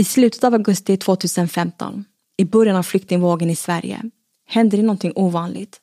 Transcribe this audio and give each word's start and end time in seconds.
I 0.00 0.04
slutet 0.04 0.44
av 0.44 0.54
augusti 0.54 0.96
2015, 0.96 2.04
i 2.36 2.44
början 2.44 2.76
av 2.76 2.82
flyktingvågen 2.82 3.50
i 3.50 3.56
Sverige, 3.56 4.02
händer 4.46 4.76
det 4.78 4.82
någonting 4.82 5.12
ovanligt. 5.14 5.80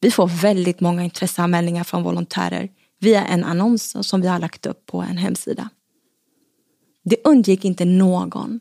Vi 0.00 0.10
får 0.10 0.26
väldigt 0.26 0.80
många 0.80 1.04
intresseanmälningar 1.04 1.84
från 1.84 2.02
volontärer 2.02 2.68
via 3.00 3.24
en 3.24 3.44
annons 3.44 3.96
som 4.08 4.20
vi 4.20 4.28
har 4.28 4.38
lagt 4.38 4.66
upp 4.66 4.86
på 4.86 5.02
en 5.02 5.16
hemsida. 5.16 5.68
Det 7.04 7.16
undgick 7.24 7.64
inte 7.64 7.84
någon 7.84 8.60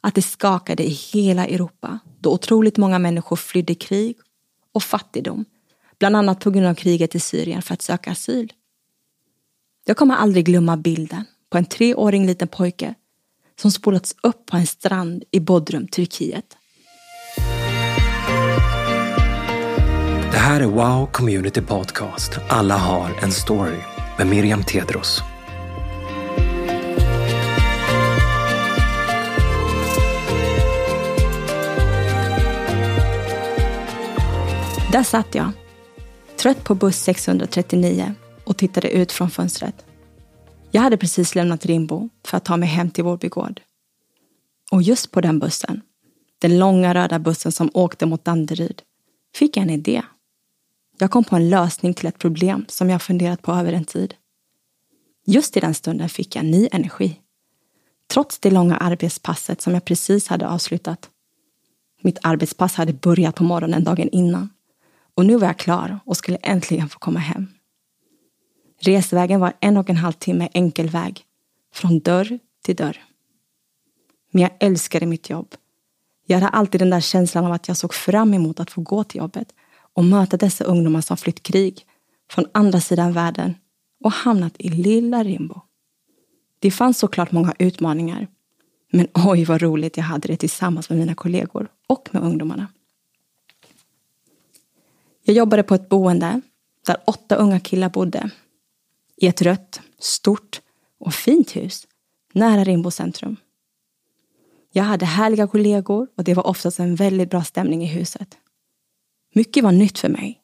att 0.00 0.14
det 0.14 0.22
skakade 0.22 0.82
i 0.82 0.90
hela 1.12 1.46
Europa 1.46 1.98
då 2.20 2.32
otroligt 2.32 2.76
många 2.76 2.98
människor 2.98 3.36
flydde 3.36 3.74
krig 3.74 4.16
och 4.72 4.82
fattigdom, 4.82 5.44
bland 5.98 6.16
annat 6.16 6.40
på 6.40 6.50
grund 6.50 6.66
av 6.66 6.74
kriget 6.74 7.14
i 7.14 7.20
Syrien 7.20 7.62
för 7.62 7.74
att 7.74 7.82
söka 7.82 8.10
asyl. 8.10 8.52
Jag 9.84 9.96
kommer 9.96 10.14
aldrig 10.14 10.44
glömma 10.44 10.76
bilden 10.76 11.24
på 11.50 11.58
en 11.58 11.64
treåring 11.64 12.26
liten 12.26 12.48
pojke 12.48 12.94
som 13.60 13.70
spolats 13.70 14.14
upp 14.22 14.46
på 14.46 14.56
en 14.56 14.66
strand 14.66 15.24
i 15.30 15.40
Bodrum, 15.40 15.88
Turkiet. 15.88 16.44
Det 20.32 20.38
här 20.38 20.60
är 20.60 20.66
Wow 20.66 21.06
Community 21.12 21.60
Podcast. 21.60 22.38
Alla 22.48 22.76
har 22.76 23.10
en 23.22 23.32
story 23.32 23.78
med 24.18 24.26
Miriam 24.26 24.64
Tedros. 24.64 25.22
Där 34.92 35.02
satt 35.02 35.34
jag, 35.34 35.50
trött 36.40 36.64
på 36.64 36.74
buss 36.74 36.96
639 36.96 38.14
och 38.44 38.56
tittade 38.56 38.90
ut 38.90 39.12
från 39.12 39.30
fönstret. 39.30 39.87
Jag 40.70 40.82
hade 40.82 40.96
precis 40.96 41.34
lämnat 41.34 41.66
Rimbo 41.66 42.08
för 42.24 42.36
att 42.36 42.44
ta 42.44 42.56
mig 42.56 42.68
hem 42.68 42.90
till 42.90 43.04
Vårby 43.04 43.28
gård. 43.28 43.60
Och 44.70 44.82
just 44.82 45.10
på 45.10 45.20
den 45.20 45.38
bussen, 45.38 45.82
den 46.38 46.58
långa 46.58 46.94
röda 46.94 47.18
bussen 47.18 47.52
som 47.52 47.70
åkte 47.74 48.06
mot 48.06 48.24
Danderyd, 48.24 48.82
fick 49.34 49.56
jag 49.56 49.62
en 49.62 49.70
idé. 49.70 50.02
Jag 50.98 51.10
kom 51.10 51.24
på 51.24 51.36
en 51.36 51.50
lösning 51.50 51.94
till 51.94 52.06
ett 52.06 52.18
problem 52.18 52.64
som 52.68 52.90
jag 52.90 53.02
funderat 53.02 53.42
på 53.42 53.52
över 53.52 53.72
en 53.72 53.84
tid. 53.84 54.14
Just 55.26 55.56
i 55.56 55.60
den 55.60 55.74
stunden 55.74 56.08
fick 56.08 56.36
jag 56.36 56.44
ny 56.44 56.68
energi. 56.72 57.20
Trots 58.12 58.38
det 58.38 58.50
långa 58.50 58.76
arbetspasset 58.76 59.60
som 59.60 59.74
jag 59.74 59.84
precis 59.84 60.28
hade 60.28 60.48
avslutat. 60.48 61.10
Mitt 62.02 62.18
arbetspass 62.22 62.74
hade 62.74 62.92
börjat 62.92 63.34
på 63.34 63.44
morgonen 63.44 63.84
dagen 63.84 64.08
innan. 64.08 64.48
Och 65.14 65.26
nu 65.26 65.36
var 65.36 65.46
jag 65.46 65.58
klar 65.58 66.00
och 66.04 66.16
skulle 66.16 66.36
äntligen 66.36 66.88
få 66.88 66.98
komma 66.98 67.18
hem. 67.18 67.46
Resvägen 68.80 69.40
var 69.40 69.52
en 69.60 69.76
och 69.76 69.90
en 69.90 69.96
halv 69.96 70.12
timme 70.12 70.48
enkel 70.52 70.88
väg. 70.88 71.24
Från 71.74 71.98
dörr 71.98 72.38
till 72.62 72.76
dörr. 72.76 73.04
Men 74.30 74.42
jag 74.42 74.50
älskade 74.60 75.06
mitt 75.06 75.30
jobb. 75.30 75.54
Jag 76.26 76.36
hade 76.36 76.48
alltid 76.48 76.80
den 76.80 76.90
där 76.90 77.00
känslan 77.00 77.44
av 77.44 77.52
att 77.52 77.68
jag 77.68 77.76
såg 77.76 77.94
fram 77.94 78.34
emot 78.34 78.60
att 78.60 78.70
få 78.70 78.80
gå 78.80 79.04
till 79.04 79.18
jobbet 79.18 79.54
och 79.92 80.04
möta 80.04 80.36
dessa 80.36 80.64
ungdomar 80.64 81.00
som 81.00 81.16
flytt 81.16 81.42
krig 81.42 81.86
från 82.30 82.44
andra 82.52 82.80
sidan 82.80 83.12
världen 83.12 83.54
och 84.04 84.12
hamnat 84.12 84.52
i 84.58 84.68
lilla 84.68 85.24
Rimbo. 85.24 85.60
Det 86.58 86.70
fanns 86.70 86.98
såklart 86.98 87.32
många 87.32 87.54
utmaningar. 87.58 88.26
Men 88.90 89.08
oj 89.14 89.44
vad 89.44 89.62
roligt 89.62 89.96
jag 89.96 90.04
hade 90.04 90.28
det 90.28 90.36
tillsammans 90.36 90.90
med 90.90 90.98
mina 90.98 91.14
kollegor 91.14 91.68
och 91.86 92.08
med 92.12 92.22
ungdomarna. 92.22 92.66
Jag 95.22 95.36
jobbade 95.36 95.62
på 95.62 95.74
ett 95.74 95.88
boende 95.88 96.40
där 96.86 96.96
åtta 97.06 97.36
unga 97.36 97.60
killar 97.60 97.88
bodde. 97.88 98.30
I 99.20 99.26
ett 99.26 99.42
rött, 99.42 99.80
stort 99.98 100.60
och 101.00 101.14
fint 101.14 101.56
hus 101.56 101.86
nära 102.32 102.64
Rimbo 102.64 102.90
centrum. 102.90 103.36
Jag 104.72 104.84
hade 104.84 105.06
härliga 105.06 105.46
kollegor 105.46 106.08
och 106.16 106.24
det 106.24 106.34
var 106.34 106.46
oftast 106.46 106.80
en 106.80 106.94
väldigt 106.94 107.30
bra 107.30 107.44
stämning 107.44 107.82
i 107.82 107.86
huset. 107.86 108.36
Mycket 109.34 109.64
var 109.64 109.72
nytt 109.72 109.98
för 109.98 110.08
mig. 110.08 110.40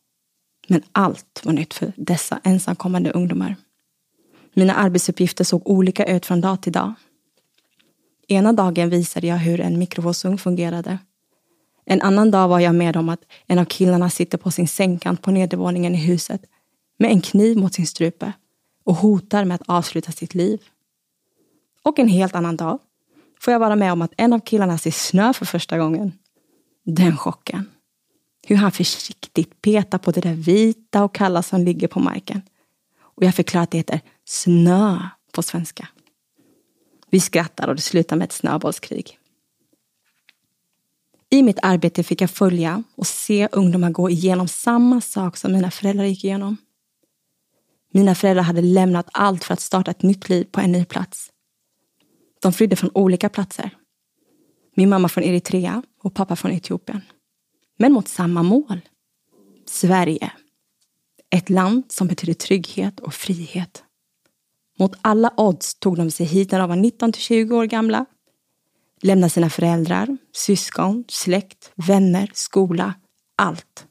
Men 0.69 0.83
allt 0.93 1.43
var 1.45 1.53
nytt 1.53 1.75
för 1.75 1.93
dessa 1.97 2.41
ensamkommande 2.45 3.11
ungdomar. 3.11 3.57
Mina 4.55 4.75
arbetsuppgifter 4.75 5.45
såg 5.45 5.69
olika 5.69 6.05
ut 6.05 6.27
från 6.27 6.41
dag 6.41 6.63
till 6.63 6.73
dag. 6.73 6.93
Ena 8.29 8.53
dagen 8.53 8.91
visade 8.91 9.27
jag 9.27 9.37
hur 9.37 9.61
en 9.61 9.79
mikrovågsugn 9.79 10.39
fungerade. 10.39 10.99
En 11.85 12.03
annan 12.03 12.31
dag 12.31 12.49
var 12.49 12.61
jag 12.61 12.75
med 12.75 12.97
om 12.97 13.09
att 13.09 13.21
en 13.47 13.59
av 13.59 13.65
killarna 13.65 14.11
sitter 14.11 14.39
på 14.39 14.51
sin 14.51 14.69
sängkant 14.69 15.23
på 15.23 15.31
nedervåningen 15.31 15.95
i 15.95 15.99
huset 15.99 16.43
med 16.99 17.11
en 17.11 17.21
kniv 17.21 17.59
mot 17.59 17.75
sin 17.75 17.87
strupe 17.87 18.33
och 18.85 18.95
hotar 18.95 19.45
med 19.45 19.55
att 19.55 19.69
avsluta 19.69 20.13
sitt 20.13 20.35
liv. 20.35 20.63
Och 21.83 21.99
en 21.99 22.09
helt 22.09 22.35
annan 22.35 22.57
dag 22.57 22.79
får 23.41 23.53
jag 23.53 23.61
vara 23.61 23.77
med 23.77 23.93
om 23.93 24.03
att 24.03 24.13
en 24.17 24.33
av 24.33 24.41
killarna 24.41 24.79
ser 24.79 24.91
snö 24.91 25.33
för 25.33 25.47
första 25.47 25.79
gången. 25.79 26.13
Den 26.85 27.17
chocken. 27.17 27.71
Hur 28.47 28.57
han 28.57 28.73
försiktigt 28.73 29.63
petar 29.63 29.99
på 29.99 30.11
det 30.11 30.21
där 30.21 30.35
vita 30.35 31.05
och 31.05 31.15
kalla 31.15 31.43
som 31.43 31.61
ligger 31.61 31.89
på 31.89 32.01
marken. 32.01 32.43
Och 33.01 33.25
jag 33.25 33.35
förklarar 33.35 33.63
att 33.63 33.71
det 33.71 33.79
heter 33.79 34.01
snö 34.25 34.99
på 35.33 35.43
svenska. 35.43 35.89
Vi 37.11 37.21
skrattar 37.21 37.69
och 37.69 37.75
det 37.75 37.83
slutar 37.83 38.17
med 38.17 38.25
ett 38.25 38.33
snöbollskrig. 38.33 39.19
I 41.31 41.43
mitt 41.43 41.59
arbete 41.63 42.03
fick 42.03 42.21
jag 42.21 42.31
följa 42.31 42.83
och 42.95 43.07
se 43.07 43.49
ungdomar 43.53 43.91
gå 43.91 44.11
igenom 44.11 44.49
samma 44.49 45.01
sak 45.01 45.37
som 45.37 45.53
mina 45.53 45.71
föräldrar 45.71 46.05
gick 46.05 46.25
igenom. 46.25 46.57
Mina 47.97 48.15
föräldrar 48.15 48.43
hade 48.43 48.63
lämnat 48.63 49.09
allt 49.13 49.45
för 49.45 49.53
att 49.55 49.61
starta 49.61 49.91
ett 49.91 50.03
nytt 50.03 50.29
liv 50.29 50.45
på 50.45 50.61
en 50.61 50.73
ny 50.73 50.85
plats. 50.85 51.31
De 52.43 52.53
flydde 52.53 52.77
från 52.77 52.91
olika 52.95 53.29
platser. 53.29 53.71
Min 54.77 54.89
mamma 54.89 55.09
från 55.09 55.25
Eritrea 55.25 55.83
och 56.03 56.15
pappa 56.15 56.37
från 56.37 56.53
Etiopien. 56.53 57.01
Men 57.79 57.93
mot 57.93 58.09
samma 58.09 58.43
mål. 58.43 58.81
Sverige. 59.67 60.33
Ett 61.31 61.51
land 61.51 61.85
som 61.89 62.07
betyder 62.07 62.35
trygghet 62.35 63.01
och 63.01 63.15
frihet. 63.15 63.85
Mot 64.79 64.93
alla 65.01 65.35
odds 65.37 65.75
tog 65.75 65.97
de 65.97 66.11
sig 66.11 66.27
hit 66.27 66.53
när 66.53 66.59
de 66.59 66.69
var 66.69 66.77
19 66.77 67.13
till 67.13 67.23
20 67.23 67.57
år 67.57 67.65
gamla. 67.65 68.07
Lämnade 69.03 69.31
sina 69.31 69.51
föräldrar, 69.51 70.17
syskon, 70.33 71.05
släkt, 71.09 71.73
vänner, 71.75 72.31
skola, 72.35 72.95
allt. 73.37 73.87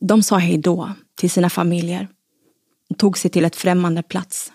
De 0.00 0.22
sa 0.22 0.36
hej 0.36 0.58
då 0.58 0.92
till 1.14 1.30
sina 1.30 1.50
familjer 1.50 2.08
tog 2.98 3.18
sig 3.18 3.30
till 3.30 3.44
ett 3.44 3.56
främmande 3.56 4.02
plats, 4.02 4.52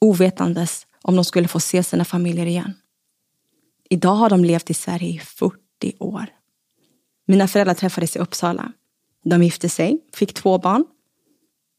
ovetandes 0.00 0.86
om 1.02 1.16
de 1.16 1.24
skulle 1.24 1.48
få 1.48 1.60
se 1.60 1.82
sina 1.82 2.04
familjer 2.04 2.46
igen. 2.46 2.74
Idag 3.90 4.14
har 4.14 4.30
de 4.30 4.44
levt 4.44 4.70
i 4.70 4.74
Sverige 4.74 5.08
i 5.08 5.18
40 5.18 5.56
år. 5.98 6.26
Mina 7.26 7.48
föräldrar 7.48 7.74
träffades 7.74 8.16
i 8.16 8.18
Uppsala. 8.18 8.72
De 9.24 9.42
gifte 9.42 9.68
sig, 9.68 9.98
fick 10.14 10.34
två 10.34 10.58
barn. 10.58 10.84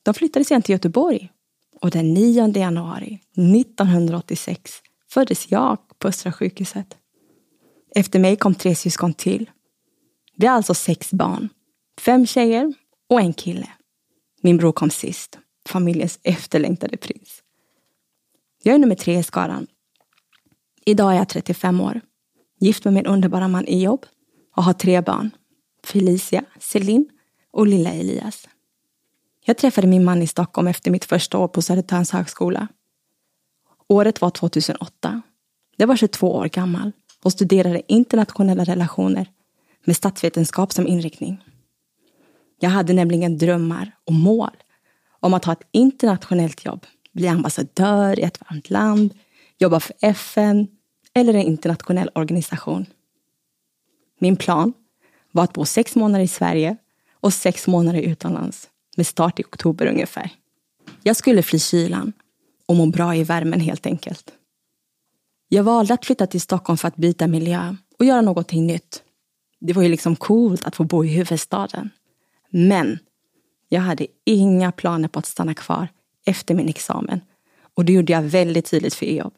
De 0.03 0.13
flyttade 0.13 0.45
sen 0.45 0.61
till 0.61 0.73
Göteborg. 0.73 1.31
Och 1.81 1.91
den 1.91 2.13
9 2.13 2.47
januari 2.57 3.21
1986 3.31 4.71
föddes 5.09 5.51
jag 5.51 5.77
på 5.99 6.07
Östra 6.07 6.31
sjukhuset. 6.31 6.97
Efter 7.95 8.19
mig 8.19 8.35
kom 8.35 8.55
tre 8.55 8.75
syskon 8.75 9.13
till. 9.13 9.49
Vi 10.35 10.47
är 10.47 10.51
alltså 10.51 10.73
sex 10.73 11.11
barn. 11.11 11.49
Fem 12.01 12.25
tjejer 12.25 12.73
och 13.09 13.21
en 13.21 13.33
kille. 13.33 13.69
Min 14.41 14.57
bror 14.57 14.71
kom 14.71 14.89
sist. 14.89 15.39
Familjens 15.67 16.19
efterlängtade 16.23 16.97
prins. 16.97 17.43
Jag 18.63 18.75
är 18.75 18.79
nummer 18.79 18.95
tre 18.95 19.19
i 19.19 19.23
skaran. 19.23 19.67
Idag 20.85 21.11
är 21.13 21.17
jag 21.17 21.29
35 21.29 21.81
år. 21.81 22.01
Gift 22.59 22.85
med 22.85 22.93
min 22.93 23.05
underbara 23.05 23.47
man 23.47 23.67
i 23.67 23.83
jobb 23.83 24.05
och 24.55 24.63
har 24.63 24.73
tre 24.73 25.01
barn. 25.01 25.31
Felicia, 25.83 26.45
Celine 26.59 27.09
och 27.51 27.67
lilla 27.67 27.89
Elias. 27.93 28.47
Jag 29.45 29.57
träffade 29.57 29.87
min 29.87 30.05
man 30.05 30.21
i 30.21 30.27
Stockholm 30.27 30.67
efter 30.67 30.91
mitt 30.91 31.05
första 31.05 31.37
år 31.37 31.47
på 31.47 31.61
Södertörns 31.61 32.11
högskola. 32.11 32.67
Året 33.87 34.21
var 34.21 34.29
2008. 34.29 35.21
Jag 35.77 35.87
var 35.87 35.95
22 35.95 36.35
år 36.35 36.47
gammal 36.47 36.91
och 37.23 37.31
studerade 37.31 37.81
internationella 37.87 38.63
relationer 38.63 39.29
med 39.85 39.95
statsvetenskap 39.95 40.73
som 40.73 40.87
inriktning. 40.87 41.43
Jag 42.59 42.69
hade 42.69 42.93
nämligen 42.93 43.37
drömmar 43.37 43.91
och 44.05 44.13
mål 44.13 44.51
om 45.19 45.33
att 45.33 45.45
ha 45.45 45.53
ett 45.53 45.67
internationellt 45.71 46.65
jobb, 46.65 46.85
bli 47.11 47.27
ambassadör 47.27 48.19
i 48.19 48.23
ett 48.23 48.39
varmt 48.49 48.69
land, 48.69 49.13
jobba 49.57 49.79
för 49.79 49.95
FN 50.01 50.67
eller 51.13 51.33
en 51.33 51.41
internationell 51.41 52.09
organisation. 52.15 52.85
Min 54.19 54.35
plan 54.35 54.73
var 55.31 55.43
att 55.43 55.53
bo 55.53 55.65
sex 55.65 55.95
månader 55.95 56.23
i 56.23 56.27
Sverige 56.27 56.77
och 57.19 57.33
sex 57.33 57.67
månader 57.67 57.99
utomlands 58.01 58.69
med 58.97 59.07
start 59.07 59.39
i 59.39 59.43
oktober 59.43 59.85
ungefär. 59.85 60.29
Jag 61.03 61.15
skulle 61.15 61.43
fly 61.43 61.59
kylan 61.59 62.13
och 62.65 62.75
må 62.75 62.85
bra 62.85 63.15
i 63.15 63.23
värmen 63.23 63.59
helt 63.59 63.85
enkelt. 63.85 64.31
Jag 65.49 65.63
valde 65.63 65.93
att 65.93 66.05
flytta 66.05 66.27
till 66.27 66.41
Stockholm 66.41 66.77
för 66.77 66.87
att 66.87 66.95
byta 66.95 67.27
miljö 67.27 67.75
och 67.99 68.05
göra 68.05 68.21
någonting 68.21 68.67
nytt. 68.67 69.03
Det 69.59 69.73
var 69.73 69.83
ju 69.83 69.89
liksom 69.89 70.15
coolt 70.15 70.65
att 70.65 70.75
få 70.75 70.83
bo 70.83 71.05
i 71.05 71.07
huvudstaden. 71.07 71.89
Men 72.49 72.99
jag 73.69 73.81
hade 73.81 74.07
inga 74.25 74.71
planer 74.71 75.07
på 75.07 75.19
att 75.19 75.25
stanna 75.25 75.53
kvar 75.53 75.87
efter 76.25 76.55
min 76.55 76.69
examen. 76.69 77.21
Och 77.73 77.85
det 77.85 77.93
gjorde 77.93 78.13
jag 78.13 78.21
väldigt 78.21 78.65
tydligt 78.65 78.93
för 78.93 79.05
EOB. 79.05 79.33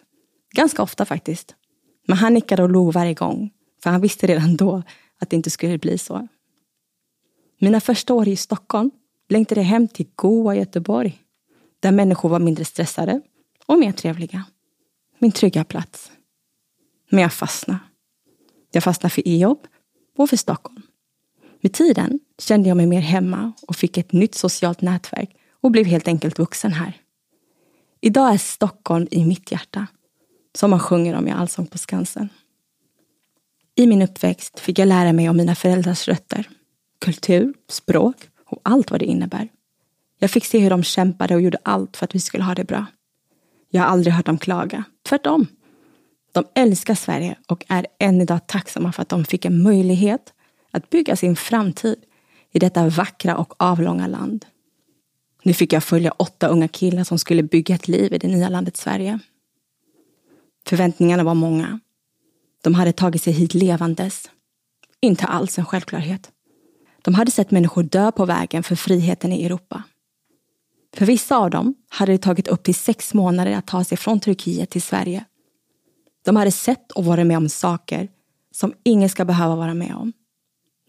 Ganska 0.55 0.83
ofta 0.83 1.05
faktiskt. 1.05 1.55
Men 2.07 2.17
han 2.17 2.33
nickade 2.33 2.63
och 2.63 2.69
log 2.69 2.93
varje 2.93 3.13
gång, 3.13 3.51
för 3.83 3.89
han 3.89 4.01
visste 4.01 4.27
redan 4.27 4.57
då 4.57 4.83
att 5.19 5.29
det 5.29 5.35
inte 5.35 5.49
skulle 5.49 5.77
bli 5.77 5.97
så. 5.97 6.27
Mina 7.59 7.81
första 7.81 8.13
år 8.13 8.27
i 8.27 8.35
Stockholm 8.35 8.91
längtade 9.29 9.61
jag 9.61 9.65
hem 9.65 9.87
till 9.87 10.07
goa 10.15 10.55
Göteborg, 10.55 11.19
där 11.79 11.91
människor 11.91 12.29
var 12.29 12.39
mindre 12.39 12.65
stressade 12.65 13.21
och 13.65 13.79
mer 13.79 13.91
trevliga. 13.91 14.45
Min 15.19 15.31
trygga 15.31 15.63
plats. 15.63 16.11
Men 17.09 17.21
jag 17.21 17.33
fastnade. 17.33 17.79
Jag 18.71 18.83
fastnade 18.83 19.13
för 19.13 19.27
e-jobb 19.27 19.67
och 20.17 20.29
för 20.29 20.37
Stockholm. 20.37 20.81
Med 21.61 21.73
tiden 21.73 22.19
kände 22.37 22.69
jag 22.69 22.77
mig 22.77 22.85
mer 22.85 23.01
hemma 23.01 23.53
och 23.67 23.75
fick 23.75 23.97
ett 23.97 24.11
nytt 24.11 24.35
socialt 24.35 24.81
nätverk 24.81 25.35
och 25.61 25.71
blev 25.71 25.85
helt 25.85 26.07
enkelt 26.07 26.39
vuxen 26.39 26.71
här. 26.71 26.93
Idag 28.01 28.33
är 28.33 28.37
Stockholm 28.37 29.07
i 29.11 29.25
mitt 29.25 29.51
hjärta, 29.51 29.87
som 30.55 30.69
man 30.69 30.79
sjunger 30.79 31.15
om 31.15 31.27
i 31.27 31.31
Allsång 31.31 31.67
på 31.67 31.77
Skansen. 31.77 32.29
I 33.75 33.87
min 33.87 34.01
uppväxt 34.01 34.59
fick 34.59 34.79
jag 34.79 34.87
lära 34.87 35.13
mig 35.13 35.29
om 35.29 35.37
mina 35.37 35.55
föräldrars 35.55 36.07
rötter, 36.07 36.49
kultur, 36.99 37.53
språk 37.69 38.15
och 38.45 38.59
allt 38.63 38.91
vad 38.91 38.99
det 38.99 39.05
innebär. 39.05 39.49
Jag 40.19 40.31
fick 40.31 40.45
se 40.45 40.59
hur 40.59 40.69
de 40.69 40.83
kämpade 40.83 41.35
och 41.35 41.41
gjorde 41.41 41.57
allt 41.63 41.97
för 41.97 42.05
att 42.05 42.15
vi 42.15 42.19
skulle 42.19 42.43
ha 42.43 42.55
det 42.55 42.63
bra. 42.63 42.85
Jag 43.69 43.81
har 43.81 43.87
aldrig 43.87 44.13
hört 44.13 44.25
dem 44.25 44.37
klaga, 44.37 44.83
tvärtom. 45.09 45.47
De 46.31 46.43
älskar 46.55 46.95
Sverige 46.95 47.37
och 47.47 47.65
är 47.67 47.87
än 47.99 48.21
idag 48.21 48.47
tacksamma 48.47 48.91
för 48.91 49.01
att 49.01 49.09
de 49.09 49.25
fick 49.25 49.45
en 49.45 49.63
möjlighet 49.63 50.33
att 50.71 50.89
bygga 50.89 51.15
sin 51.15 51.35
framtid 51.35 51.95
i 52.51 52.59
detta 52.59 52.89
vackra 52.89 53.37
och 53.37 53.53
avlånga 53.57 54.07
land. 54.07 54.45
Nu 55.43 55.53
fick 55.53 55.73
jag 55.73 55.83
följa 55.83 56.11
åtta 56.11 56.47
unga 56.47 56.67
killar 56.67 57.03
som 57.03 57.19
skulle 57.19 57.43
bygga 57.43 57.75
ett 57.75 57.87
liv 57.87 58.13
i 58.13 58.17
det 58.17 58.27
nya 58.27 58.49
landet 58.49 58.77
Sverige. 58.77 59.19
Förväntningarna 60.65 61.23
var 61.23 61.33
många. 61.33 61.79
De 62.63 62.73
hade 62.73 62.93
tagit 62.93 63.23
sig 63.23 63.33
hit 63.33 63.53
levandes. 63.53 64.29
Inte 65.01 65.25
alls 65.25 65.57
en 65.57 65.65
självklarhet. 65.65 66.31
De 67.01 67.13
hade 67.13 67.31
sett 67.31 67.51
människor 67.51 67.83
dö 67.83 68.11
på 68.11 68.25
vägen 68.25 68.63
för 68.63 68.75
friheten 68.75 69.33
i 69.33 69.45
Europa. 69.45 69.83
För 70.95 71.05
vissa 71.05 71.37
av 71.37 71.49
dem 71.49 71.75
hade 71.89 72.11
det 72.11 72.17
tagit 72.17 72.47
upp 72.47 72.63
till 72.63 72.75
sex 72.75 73.13
månader 73.13 73.51
att 73.51 73.67
ta 73.67 73.83
sig 73.83 73.97
från 73.97 74.19
Turkiet 74.19 74.69
till 74.69 74.81
Sverige. 74.81 75.25
De 76.25 76.35
hade 76.35 76.51
sett 76.51 76.91
och 76.91 77.05
varit 77.05 77.27
med 77.27 77.37
om 77.37 77.49
saker 77.49 78.09
som 78.51 78.73
ingen 78.83 79.09
ska 79.09 79.25
behöva 79.25 79.55
vara 79.55 79.73
med 79.73 79.95
om. 79.95 80.13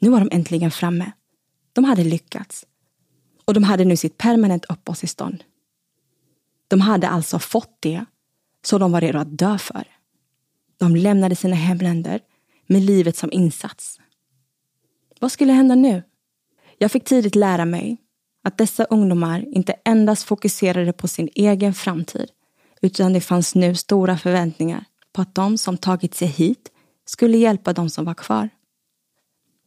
Nu 0.00 0.10
var 0.10 0.20
de 0.20 0.28
äntligen 0.32 0.70
framme. 0.70 1.12
De 1.72 1.84
hade 1.84 2.04
lyckats. 2.04 2.66
Och 3.44 3.54
de 3.54 3.64
hade 3.64 3.84
nu 3.84 3.96
sitt 3.96 4.18
permanent 4.18 4.64
uppehållstillstånd. 4.64 5.44
De 6.68 6.80
hade 6.80 7.08
alltså 7.08 7.38
fått 7.38 7.76
det 7.80 8.04
så 8.64 8.78
de 8.78 8.92
var 8.92 9.00
redo 9.00 9.18
att 9.18 9.38
dö 9.38 9.58
för. 9.58 9.84
De 10.78 10.96
lämnade 10.96 11.36
sina 11.36 11.56
hemländer 11.56 12.20
med 12.66 12.82
livet 12.82 13.16
som 13.16 13.32
insats. 13.32 14.00
Vad 15.20 15.32
skulle 15.32 15.52
hända 15.52 15.74
nu? 15.74 16.02
Jag 16.78 16.92
fick 16.92 17.04
tidigt 17.04 17.34
lära 17.34 17.64
mig 17.64 17.96
att 18.44 18.58
dessa 18.58 18.84
ungdomar 18.84 19.44
inte 19.54 19.74
endast 19.84 20.22
fokuserade 20.22 20.92
på 20.92 21.08
sin 21.08 21.28
egen 21.34 21.74
framtid 21.74 22.30
utan 22.82 23.12
det 23.12 23.20
fanns 23.20 23.54
nu 23.54 23.74
stora 23.74 24.18
förväntningar 24.18 24.84
på 25.12 25.22
att 25.22 25.34
de 25.34 25.58
som 25.58 25.78
tagit 25.78 26.14
sig 26.14 26.28
hit 26.28 26.70
skulle 27.04 27.38
hjälpa 27.38 27.72
de 27.72 27.90
som 27.90 28.04
var 28.04 28.14
kvar. 28.14 28.48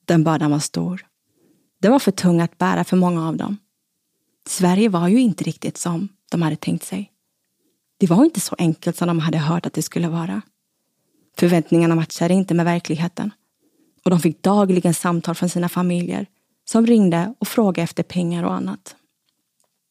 Den 0.05 0.23
bördan 0.23 0.51
var 0.51 0.59
stor. 0.59 1.05
Den 1.81 1.91
var 1.91 1.99
för 1.99 2.11
tung 2.11 2.41
att 2.41 2.57
bära 2.57 2.83
för 2.83 2.97
många 2.97 3.27
av 3.27 3.37
dem. 3.37 3.57
Sverige 4.47 4.89
var 4.89 5.07
ju 5.07 5.19
inte 5.19 5.43
riktigt 5.43 5.77
som 5.77 6.07
de 6.31 6.41
hade 6.41 6.55
tänkt 6.55 6.85
sig. 6.85 7.11
Det 7.97 8.07
var 8.07 8.25
inte 8.25 8.39
så 8.39 8.55
enkelt 8.57 8.97
som 8.97 9.07
de 9.07 9.19
hade 9.19 9.37
hört 9.37 9.65
att 9.65 9.73
det 9.73 9.81
skulle 9.81 10.07
vara. 10.07 10.41
Förväntningarna 11.37 11.95
matchade 11.95 12.33
inte 12.33 12.53
med 12.53 12.65
verkligheten. 12.65 13.31
Och 14.03 14.09
de 14.09 14.19
fick 14.19 14.43
dagligen 14.43 14.93
samtal 14.93 15.35
från 15.35 15.49
sina 15.49 15.69
familjer 15.69 16.25
som 16.65 16.87
ringde 16.87 17.33
och 17.39 17.47
frågade 17.47 17.83
efter 17.83 18.03
pengar 18.03 18.43
och 18.43 18.53
annat. 18.53 18.95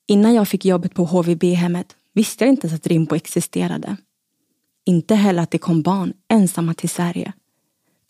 Innan 0.06 0.34
jag 0.34 0.48
fick 0.48 0.64
jobbet 0.64 0.94
på 0.94 1.04
HVB-hemmet 1.04 1.96
visste 2.12 2.44
jag 2.44 2.52
inte 2.52 2.66
ens 2.66 2.80
att 2.80 2.86
Rimbo 2.86 3.14
existerade. 3.14 3.96
Inte 4.84 5.14
heller 5.14 5.42
att 5.42 5.50
det 5.50 5.58
kom 5.58 5.82
barn 5.82 6.12
ensamma 6.28 6.74
till 6.74 6.88
Sverige. 6.88 7.32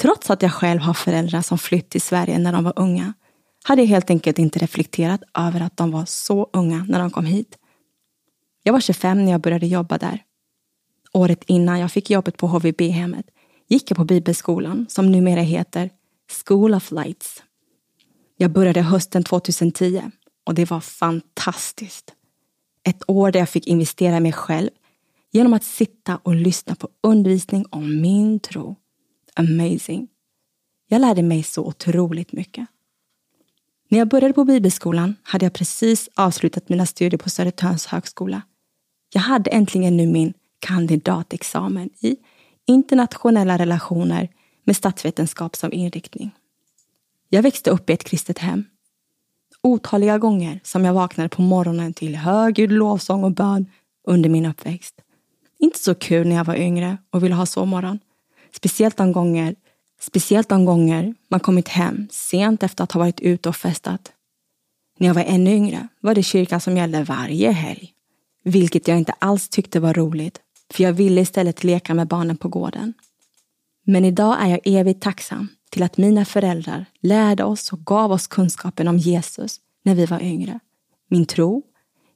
Trots 0.02 0.30
att 0.30 0.42
jag 0.42 0.52
själv 0.52 0.80
har 0.80 0.94
föräldrar 0.94 1.42
som 1.42 1.58
flytt 1.58 1.90
till 1.90 2.00
Sverige 2.00 2.38
när 2.38 2.52
de 2.52 2.64
var 2.64 2.72
unga 2.76 3.12
hade 3.64 3.82
jag 3.82 3.88
helt 3.88 4.10
enkelt 4.10 4.38
inte 4.38 4.58
reflekterat 4.58 5.22
över 5.38 5.60
att 5.60 5.76
de 5.76 5.90
var 5.90 6.04
så 6.04 6.50
unga 6.52 6.86
när 6.88 6.98
de 6.98 7.10
kom 7.10 7.24
hit. 7.24 7.58
Jag 8.62 8.72
var 8.72 8.80
25 8.80 9.24
när 9.24 9.32
jag 9.32 9.40
började 9.40 9.66
jobba 9.66 9.98
där. 9.98 10.22
Året 11.12 11.44
innan 11.46 11.80
jag 11.80 11.92
fick 11.92 12.10
jobbet 12.10 12.36
på 12.36 12.46
HVB-hemmet 12.46 13.26
gick 13.68 13.90
jag 13.90 13.96
på 13.96 14.04
bibelskolan 14.04 14.86
som 14.88 15.12
numera 15.12 15.40
heter 15.40 15.90
School 16.44 16.74
of 16.74 16.90
Lights. 16.90 17.42
Jag 18.36 18.50
började 18.50 18.82
hösten 18.82 19.24
2010 19.24 20.02
och 20.46 20.54
det 20.54 20.70
var 20.70 20.80
fantastiskt. 20.80 22.12
Ett 22.84 23.02
år 23.06 23.32
där 23.32 23.40
jag 23.40 23.48
fick 23.48 23.66
investera 23.66 24.16
i 24.16 24.20
mig 24.20 24.32
själv 24.32 24.70
genom 25.32 25.52
att 25.52 25.64
sitta 25.64 26.20
och 26.22 26.34
lyssna 26.34 26.74
på 26.74 26.88
undervisning 27.02 27.64
om 27.70 28.00
min 28.00 28.40
tro. 28.40 28.76
Amazing. 29.36 30.08
Jag 30.88 31.00
lärde 31.00 31.22
mig 31.22 31.42
så 31.42 31.66
otroligt 31.66 32.32
mycket. 32.32 32.66
När 33.88 33.98
jag 33.98 34.08
började 34.08 34.34
på 34.34 34.44
bibelskolan 34.44 35.16
hade 35.22 35.44
jag 35.44 35.52
precis 35.52 36.08
avslutat 36.14 36.68
mina 36.68 36.86
studier 36.86 37.18
på 37.18 37.30
Södertörns 37.30 37.86
högskola. 37.86 38.42
Jag 39.12 39.20
hade 39.20 39.50
äntligen 39.50 39.96
nu 39.96 40.06
min 40.06 40.34
kandidatexamen 40.58 41.90
i 42.00 42.16
internationella 42.66 43.58
relationer 43.58 44.28
med 44.64 44.76
statsvetenskap 44.76 45.56
som 45.56 45.72
inriktning. 45.72 46.30
Jag 47.28 47.42
växte 47.42 47.70
upp 47.70 47.90
i 47.90 47.92
ett 47.92 48.04
kristet 48.04 48.38
hem. 48.38 48.64
Otaliga 49.62 50.18
gånger 50.18 50.60
som 50.64 50.84
jag 50.84 50.94
vaknade 50.94 51.28
på 51.28 51.42
morgonen 51.42 51.94
till 51.94 52.16
högljudd 52.16 52.72
lovsång 52.72 53.24
och 53.24 53.32
bön 53.32 53.66
under 54.04 54.28
min 54.28 54.46
uppväxt. 54.46 54.94
Inte 55.58 55.78
så 55.78 55.94
kul 55.94 56.28
när 56.28 56.36
jag 56.36 56.44
var 56.44 56.54
yngre 56.54 56.98
och 57.10 57.24
ville 57.24 57.34
ha 57.34 57.46
sovmorgon. 57.46 57.98
Speciellt 58.56 58.96
de 58.96 59.12
gånger, 59.12 59.54
speciellt 60.00 60.48
de 60.48 60.64
gånger 60.64 61.14
man 61.28 61.40
kommit 61.40 61.68
hem 61.68 62.08
sent 62.10 62.62
efter 62.62 62.84
att 62.84 62.92
ha 62.92 62.98
varit 62.98 63.20
ute 63.20 63.48
och 63.48 63.56
festat. 63.56 64.12
När 64.98 65.06
jag 65.06 65.14
var 65.14 65.24
ännu 65.24 65.50
yngre 65.50 65.88
var 66.00 66.14
det 66.14 66.22
kyrkan 66.22 66.60
som 66.60 66.76
gällde 66.76 67.04
varje 67.04 67.50
helg. 67.50 67.92
Vilket 68.44 68.88
jag 68.88 68.98
inte 68.98 69.12
alls 69.18 69.48
tyckte 69.48 69.80
var 69.80 69.94
roligt, 69.94 70.40
för 70.72 70.84
jag 70.84 70.92
ville 70.92 71.20
istället 71.20 71.64
leka 71.64 71.94
med 71.94 72.08
barnen 72.08 72.36
på 72.36 72.48
gården. 72.48 72.94
Men 73.84 74.04
idag 74.04 74.36
är 74.40 74.48
jag 74.48 74.60
evigt 74.64 75.02
tacksam 75.02 75.48
till 75.70 75.82
att 75.82 75.96
mina 75.96 76.24
föräldrar 76.24 76.84
lärde 77.00 77.44
oss 77.44 77.72
och 77.72 77.86
gav 77.86 78.12
oss 78.12 78.26
kunskapen 78.26 78.88
om 78.88 78.98
Jesus 78.98 79.60
när 79.82 79.94
vi 79.94 80.06
var 80.06 80.22
yngre. 80.22 80.60
Min 81.08 81.26
tro, 81.26 81.62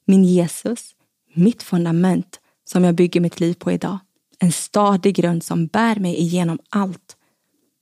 min 0.05 0.25
Jesus, 0.25 0.95
mitt 1.35 1.62
fundament 1.62 2.40
som 2.64 2.85
jag 2.85 2.95
bygger 2.95 3.21
mitt 3.21 3.40
liv 3.40 3.55
på 3.55 3.73
idag. 3.73 3.99
En 4.38 4.52
stadig 4.52 5.14
grund 5.14 5.45
som 5.45 5.66
bär 5.66 5.97
mig 5.97 6.16
igenom 6.16 6.59
allt 6.69 7.16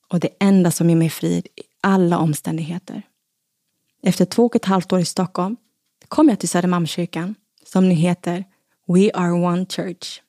och 0.08 0.20
det 0.20 0.28
enda 0.40 0.70
som 0.70 0.90
ger 0.90 0.96
mig 0.96 1.10
frid 1.10 1.46
i 1.46 1.62
alla 1.80 2.18
omständigheter. 2.18 3.02
Efter 4.02 4.24
två 4.24 4.44
och 4.44 4.56
ett 4.56 4.64
halvt 4.64 4.92
år 4.92 5.00
i 5.00 5.04
Stockholm 5.04 5.56
kom 6.08 6.28
jag 6.28 6.38
till 6.40 6.48
Södermalmskyrkan 6.48 7.34
som 7.66 7.88
nu 7.88 7.94
heter 7.94 8.44
We 8.86 9.10
Are 9.14 9.32
One 9.32 9.66
Church. 9.66 10.20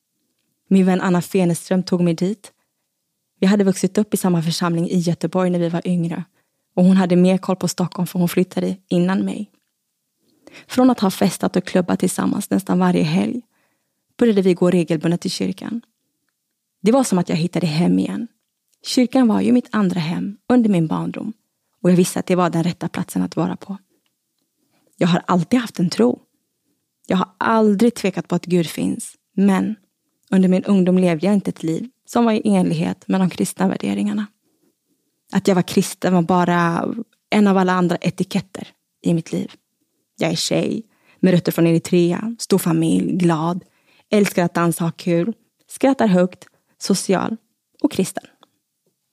Min 0.67 0.85
vän 0.85 1.01
Anna 1.01 1.21
Feneström 1.21 1.83
tog 1.83 2.01
mig 2.01 2.13
dit. 2.13 2.51
Vi 3.39 3.47
hade 3.47 3.63
vuxit 3.63 3.97
upp 3.97 4.13
i 4.13 4.17
samma 4.17 4.41
församling 4.41 4.89
i 4.89 4.97
Göteborg 4.97 5.49
när 5.49 5.59
vi 5.59 5.69
var 5.69 5.87
yngre 5.87 6.23
och 6.75 6.83
hon 6.83 6.97
hade 6.97 7.15
mer 7.15 7.37
koll 7.37 7.55
på 7.55 7.67
Stockholm 7.67 8.07
för 8.07 8.19
hon 8.19 8.29
flyttade 8.29 8.77
innan 8.87 9.25
mig. 9.25 9.51
Från 10.67 10.89
att 10.89 10.99
ha 10.99 11.11
festat 11.11 11.55
och 11.55 11.65
klubbat 11.65 11.99
tillsammans 11.99 12.49
nästan 12.49 12.79
varje 12.79 13.03
helg 13.03 13.41
började 14.17 14.41
vi 14.41 14.53
gå 14.53 14.71
regelbundet 14.71 15.21
till 15.21 15.31
kyrkan. 15.31 15.81
Det 16.85 16.91
var 16.91 17.03
som 17.03 17.19
att 17.19 17.29
jag 17.29 17.35
hittade 17.35 17.67
hem 17.67 17.99
igen. 17.99 18.27
Kyrkan 18.83 19.27
var 19.27 19.41
ju 19.41 19.51
mitt 19.51 19.67
andra 19.71 19.99
hem 19.99 20.37
under 20.49 20.69
min 20.69 20.87
barndom 20.87 21.33
och 21.83 21.91
jag 21.91 21.95
visste 21.95 22.19
att 22.19 22.25
det 22.25 22.35
var 22.35 22.49
den 22.49 22.63
rätta 22.63 22.89
platsen 22.89 23.21
att 23.21 23.35
vara 23.35 23.55
på. 23.55 23.77
Jag 24.97 25.07
har 25.07 25.21
alltid 25.27 25.59
haft 25.59 25.79
en 25.79 25.89
tro. 25.89 26.19
Jag 27.07 27.17
har 27.17 27.29
aldrig 27.37 27.95
tvekat 27.95 28.27
på 28.27 28.35
att 28.35 28.45
Gud 28.45 28.67
finns, 28.67 29.15
men 29.35 29.75
under 30.31 30.49
min 30.49 30.63
ungdom 30.63 30.97
levde 30.97 31.25
jag 31.25 31.35
inte 31.35 31.49
ett 31.49 31.63
liv 31.63 31.89
som 32.05 32.25
var 32.25 32.33
i 32.33 32.41
enlighet 32.45 33.07
med 33.07 33.21
de 33.21 33.29
kristna 33.29 33.67
värderingarna. 33.67 34.27
Att 35.31 35.47
jag 35.47 35.55
var 35.55 35.61
kristen 35.61 36.13
var 36.13 36.21
bara 36.21 36.93
en 37.29 37.47
av 37.47 37.57
alla 37.57 37.73
andra 37.73 37.95
etiketter 37.95 38.67
i 39.01 39.13
mitt 39.13 39.31
liv. 39.31 39.51
Jag 40.17 40.31
är 40.31 40.35
tjej, 40.35 40.83
med 41.19 41.33
rötter 41.33 41.51
från 41.51 41.67
Eritrea, 41.67 42.35
stor 42.39 42.57
familj, 42.57 43.13
glad, 43.13 43.63
älskar 44.09 44.45
att 44.45 44.53
dansa 44.53 44.83
och 44.83 44.89
ha 44.89 44.95
kul, 44.97 45.33
skrattar 45.67 46.07
högt, 46.07 46.47
social 46.77 47.37
och 47.81 47.91
kristen. 47.91 48.23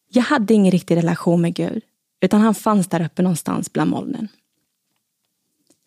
Jag 0.09 0.23
hade 0.23 0.55
ingen 0.55 0.73
riktig 0.73 0.97
relation 0.97 1.41
med 1.41 1.55
Gud, 1.55 1.83
utan 2.21 2.41
han 2.41 2.55
fanns 2.55 2.87
där 2.87 3.05
uppe 3.05 3.23
någonstans 3.23 3.73
bland 3.73 3.91
molnen. 3.91 4.29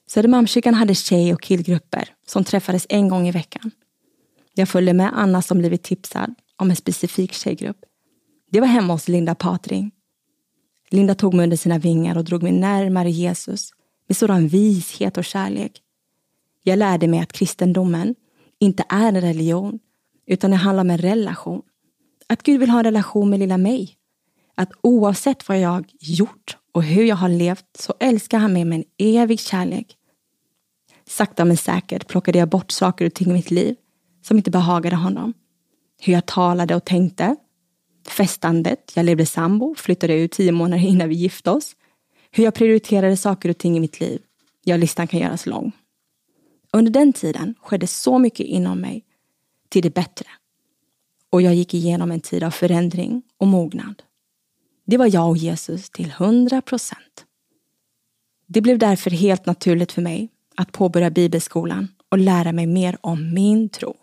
Södermalmskyrkan 0.08 0.74
hade 0.74 0.96
tjej 0.96 1.34
och 1.34 1.41
killgrupper 1.41 2.10
som 2.27 2.44
träffades 2.44 2.86
en 2.89 3.10
gång 3.10 3.27
i 3.27 3.32
veckan. 3.32 3.72
Jag 4.53 4.70
följde 4.70 4.94
med 4.94 5.12
Anna 5.13 5.41
som 5.41 5.58
blivit 5.58 5.84
tipsad 5.84 6.36
om 6.55 6.70
en 6.70 6.75
specifik 6.75 7.34
tjejgrupp. 7.34 7.77
Det 8.51 8.60
var 8.60 8.67
hemma 8.67 8.94
hos 8.94 9.08
Linda 9.08 9.36
Patring. 9.36 9.91
Linda 10.89 11.15
tog 11.15 11.34
mig 11.34 11.44
under 11.44 11.58
sina 11.58 11.77
vingar 11.77 12.17
och 12.17 12.24
drog 12.24 12.44
mig 12.44 12.51
närmare 12.51 13.12
Jesus 13.12 13.72
med 14.08 14.17
sådan 14.17 14.48
vishet 14.48 15.17
och 15.17 15.25
kärlek. 15.25 15.82
Jag 16.63 16.79
lärde 16.79 17.08
mig 17.08 17.20
att 17.20 17.34
kristendomen 17.34 18.15
inte 18.60 18.84
är 18.89 19.08
en 19.08 19.22
religion, 19.22 19.79
utan 20.27 20.51
det 20.51 20.58
handlar 20.58 20.82
om 20.82 20.89
en 20.89 20.98
relation. 20.98 21.62
Att 22.27 22.44
Gud 22.44 22.60
vill 22.60 22.70
ha 22.70 22.79
en 22.79 22.84
relation 22.86 23.29
med 23.29 23.39
lilla 23.39 23.58
mig. 23.58 23.96
Att 24.55 24.72
oavsett 24.82 25.50
vad 25.50 25.60
jag 25.60 25.86
gjort 26.00 26.58
och 26.72 26.84
hur 26.84 27.03
jag 27.03 27.15
har 27.15 27.29
levt 27.29 27.77
så 27.79 27.94
älskar 28.00 28.38
han 28.38 28.53
mig 28.53 28.65
med 28.65 28.75
en 28.77 28.86
evig 28.98 29.39
kärlek. 29.39 29.98
Sakta 31.08 31.46
men 31.46 31.58
säkert 31.58 32.08
plockade 32.08 32.39
jag 32.39 32.50
bort 32.50 32.72
saker 32.72 33.05
och 33.05 33.13
ting 33.13 33.29
i 33.29 33.34
mitt 33.34 33.51
liv 33.51 33.75
som 34.22 34.38
inte 34.38 34.51
behagade 34.51 34.96
honom. 34.96 35.34
Hur 36.01 36.13
jag 36.13 36.25
talade 36.25 36.75
och 36.75 36.86
tänkte. 36.86 37.36
Festandet, 38.08 38.91
jag 38.96 39.05
levde 39.05 39.25
sambo, 39.25 39.75
flyttade 39.75 40.13
ut 40.13 40.32
tio 40.32 40.51
månader 40.51 40.84
innan 40.84 41.10
vi 41.10 41.15
gifte 41.15 41.51
oss. 41.51 41.75
Hur 42.32 42.44
jag 42.44 42.53
prioriterade 42.53 43.17
saker 43.17 43.50
och 43.50 43.58
ting 43.58 43.77
i 43.77 43.79
mitt 43.79 44.00
liv. 44.00 44.22
Ja, 44.63 44.77
listan 44.77 45.08
kan 45.08 45.20
göras 45.20 45.46
lång. 45.46 45.72
Under 46.74 46.91
den 46.91 47.13
tiden 47.13 47.55
skedde 47.62 47.88
så 47.88 48.20
mycket 48.20 48.46
inom 48.46 48.79
mig 48.79 49.05
till 49.75 49.84
det 49.84 49.94
bättre. 49.94 50.25
Och 51.29 51.41
jag 51.41 51.55
gick 51.55 51.74
igenom 51.74 52.12
en 52.12 52.20
tid 52.20 52.44
av 52.44 52.51
förändring 52.51 53.24
och 53.38 53.48
mognad. 53.48 54.03
Det 54.86 54.98
var 54.98 55.15
jag 55.15 55.29
och 55.29 55.38
Jesus 55.38 55.89
till 55.89 56.12
hundra 56.12 56.62
procent. 56.62 57.25
Det 58.48 58.62
blev 58.62 58.79
därför 58.79 59.10
helt 59.10 59.46
naturligt 59.46 59.91
för 59.91 60.01
mig 60.01 60.29
att 60.55 60.72
påbörja 60.72 61.10
bibelskolan 61.10 61.88
och 62.10 62.17
lära 62.17 62.51
mig 62.51 62.67
mer 62.67 62.98
om 63.01 63.34
min 63.34 63.70
tro. 63.70 63.96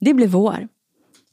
Det 0.00 0.14
blev 0.14 0.30
vår 0.30 0.68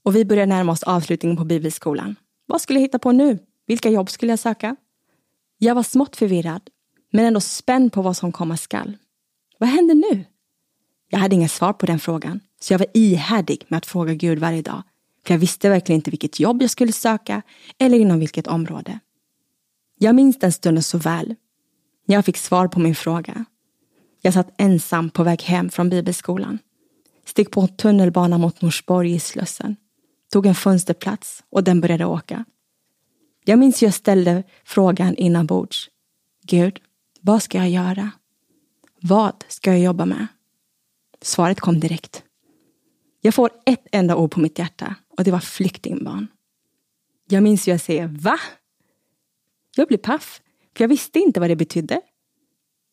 och 0.03 0.15
vi 0.15 0.25
började 0.25 0.50
närma 0.56 0.72
oss 0.72 0.84
avslutningen 0.84 1.38
på 1.38 1.46
bibelskolan. 1.46 2.15
Vad 2.46 2.62
skulle 2.62 2.79
jag 2.79 2.84
hitta 2.84 3.00
på 3.00 3.12
nu? 3.12 3.39
Vilka 3.68 3.89
jobb 3.89 4.10
skulle 4.10 4.32
jag 4.32 4.39
söka? 4.39 4.75
Jag 5.58 5.75
var 5.75 5.84
smått 5.84 6.15
förvirrad, 6.15 6.62
men 7.12 7.25
ändå 7.25 7.39
spänd 7.39 7.94
på 7.94 8.01
vad 8.01 8.18
som 8.18 8.32
komma 8.32 8.58
skall. 8.58 8.98
Vad 9.58 9.70
händer 9.70 9.96
nu? 9.96 10.25
Jag 11.10 11.20
hade 11.20 11.36
inga 11.36 11.50
svar 11.50 11.74
på 11.74 11.86
den 11.86 12.00
frågan, 12.00 12.39
så 12.60 12.74
jag 12.74 12.80
var 12.80 12.88
ihärdig 12.94 13.66
med 13.68 13.78
att 13.78 13.86
fråga 13.86 14.13
Gud 14.13 14.39
varje 14.39 14.62
dag. 14.62 14.84
För 15.25 15.34
jag 15.34 15.39
visste 15.39 15.70
verkligen 15.70 16.00
inte 16.00 16.12
vilket 16.12 16.39
jobb 16.39 16.62
jag 16.62 16.70
skulle 16.70 16.92
söka 16.92 17.42
eller 17.78 18.00
inom 18.00 18.20
vilket 18.20 18.48
område. 18.48 19.00
Jag 20.00 20.16
minns 20.16 20.39
den 20.39 20.51
stunden 20.51 20.84
så 20.84 20.98
väl. 20.98 21.36
När 22.06 22.16
jag 22.16 22.25
fick 22.25 22.38
svar 22.38 22.68
på 22.68 22.80
min 22.80 22.96
fråga. 22.96 23.46
Jag 24.22 24.34
satt 24.34 24.54
ensam 24.58 25.10
på 25.10 25.24
väg 25.24 25.42
hem 25.42 25.70
från 25.70 25.89
bibelskolan. 25.89 26.60
Steg 27.25 27.51
på 27.51 27.68
tunnelbanan 27.68 28.42
mot 28.42 28.62
Norsborg 28.62 29.13
i 29.13 29.20
Slussen. 29.20 29.75
Tog 30.32 30.46
en 30.46 30.56
fönsterplats 30.56 31.44
och 31.50 31.63
den 31.63 31.82
började 31.82 32.06
åka. 32.06 32.46
Jag 33.46 33.60
minns 33.60 33.82
hur 33.82 33.88
jag 33.88 33.94
ställde 33.94 34.44
frågan 34.63 35.16
inombords. 35.16 35.89
Gud, 36.44 36.80
vad 37.22 37.44
ska 37.44 37.58
jag 37.58 37.70
göra? 37.70 38.12
Vad 39.01 39.44
ska 39.48 39.72
jag 39.72 39.80
jobba 39.80 40.06
med? 40.06 40.28
Svaret 41.22 41.60
kom 41.60 41.80
direkt. 41.80 42.24
Jag 43.22 43.34
får 43.34 43.52
ett 43.66 43.88
enda 43.92 44.16
ord 44.16 44.32
på 44.32 44.40
mitt 44.40 44.60
hjärta 44.60 44.96
och 45.18 45.24
det 45.24 45.32
var 45.32 45.40
flyktingbarn. 45.40 46.28
Jag 47.30 47.44
minns 47.44 47.68
hur 47.68 47.72
jag 47.72 47.82
säger 47.82 48.08
va? 48.08 48.40
Jag 49.76 49.88
blev 49.88 49.98
paff, 49.98 50.42
för 50.78 50.84
jag 50.84 50.90
visste 50.90 51.20
inte 51.20 51.40
vad 51.40 51.50
det 51.50 51.56
betydde. 51.56 52.02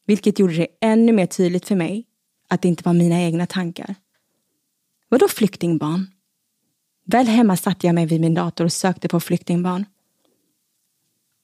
Vilket 0.06 0.38
gjorde 0.38 0.54
det 0.54 0.68
ännu 0.80 1.12
mer 1.12 1.26
tydligt 1.26 1.68
för 1.68 1.76
mig 1.76 2.04
att 2.49 2.62
det 2.62 2.68
inte 2.68 2.83
var 2.85 2.92
mina 2.92 3.23
egna 3.23 3.47
tankar. 3.47 3.95
Vadå 5.09 5.28
flyktingbarn? 5.28 6.11
Väl 7.04 7.26
hemma 7.26 7.56
satte 7.56 7.87
jag 7.87 7.95
mig 7.95 8.06
vid 8.06 8.21
min 8.21 8.35
dator 8.35 8.64
och 8.64 8.73
sökte 8.73 9.09
på 9.09 9.21
flyktingbarn. 9.21 9.85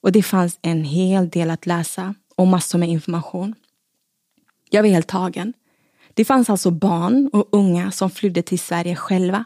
Och 0.01 0.11
det 0.11 0.23
fanns 0.23 0.59
en 0.61 0.83
hel 0.83 1.29
del 1.29 1.49
att 1.49 1.65
läsa 1.65 2.15
och 2.35 2.47
massor 2.47 2.79
med 2.79 2.89
information. 2.89 3.55
Jag 4.69 4.83
var 4.83 4.89
helt 4.89 5.07
tagen. 5.07 5.53
Det 6.13 6.25
fanns 6.25 6.49
alltså 6.49 6.71
barn 6.71 7.29
och 7.33 7.47
unga 7.51 7.91
som 7.91 8.09
flydde 8.09 8.41
till 8.41 8.59
Sverige 8.59 8.95
själva. 8.95 9.45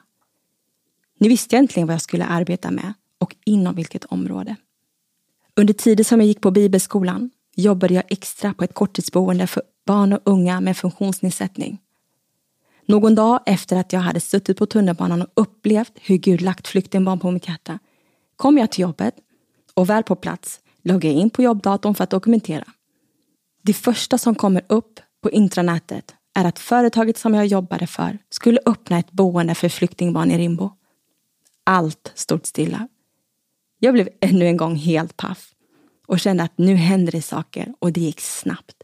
Nu 1.19 1.29
visste 1.29 1.55
jag 1.55 1.59
äntligen 1.59 1.87
vad 1.87 1.93
jag 1.93 2.01
skulle 2.01 2.25
arbeta 2.25 2.71
med 2.71 2.93
och 3.17 3.35
inom 3.45 3.75
vilket 3.75 4.05
område. 4.05 4.55
Under 5.55 5.73
tiden 5.73 6.05
som 6.05 6.19
jag 6.19 6.27
gick 6.27 6.41
på 6.41 6.51
bibelskolan 6.51 7.31
jobbade 7.55 7.93
jag 7.93 8.03
extra 8.07 8.53
på 8.53 8.63
ett 8.63 8.73
korttidsboende 8.73 9.47
för 9.47 9.63
barn 9.85 10.13
och 10.13 10.19
unga 10.23 10.61
med 10.61 10.77
funktionsnedsättning. 10.77 11.77
Någon 12.85 13.15
dag 13.15 13.39
efter 13.45 13.75
att 13.75 13.93
jag 13.93 13.99
hade 13.99 14.19
suttit 14.19 14.57
på 14.57 14.65
tunnelbanan 14.65 15.21
och 15.21 15.29
upplevt 15.35 15.93
hur 15.95 16.17
Gud 16.17 16.41
lagt 16.41 16.67
flyktingbarn 16.67 17.19
på 17.19 17.31
mitt 17.31 17.47
hjärta 17.47 17.79
kom 18.35 18.57
jag 18.57 18.71
till 18.71 18.81
jobbet 18.81 19.15
och 19.73 19.89
väl 19.89 20.03
på 20.03 20.15
plats 20.15 20.59
loggade 20.83 21.13
jag 21.13 21.21
in 21.21 21.29
på 21.29 21.41
jobbdatorn 21.41 21.95
för 21.95 22.03
att 22.03 22.09
dokumentera. 22.09 22.65
Det 23.61 23.73
första 23.73 24.17
som 24.17 24.35
kommer 24.35 24.61
upp 24.67 24.99
på 25.21 25.31
intranätet 25.31 26.15
är 26.37 26.45
att 26.45 26.59
företaget 26.59 27.17
som 27.17 27.33
jag 27.33 27.45
jobbade 27.45 27.87
för 27.87 28.17
skulle 28.29 28.59
öppna 28.65 28.99
ett 28.99 29.11
boende 29.11 29.55
för 29.55 29.69
flyktingbarn 29.69 30.31
i 30.31 30.37
Rimbo. 30.37 30.71
Allt 31.63 32.11
stod 32.15 32.47
stilla. 32.47 32.87
Jag 33.79 33.93
blev 33.93 34.09
ännu 34.21 34.45
en 34.45 34.57
gång 34.57 34.75
helt 34.75 35.17
paff 35.17 35.51
och 36.07 36.19
kände 36.19 36.43
att 36.43 36.57
nu 36.57 36.75
händer 36.75 37.11
det 37.11 37.21
saker 37.21 37.73
och 37.79 37.91
det 37.91 38.01
gick 38.01 38.21
snabbt. 38.21 38.75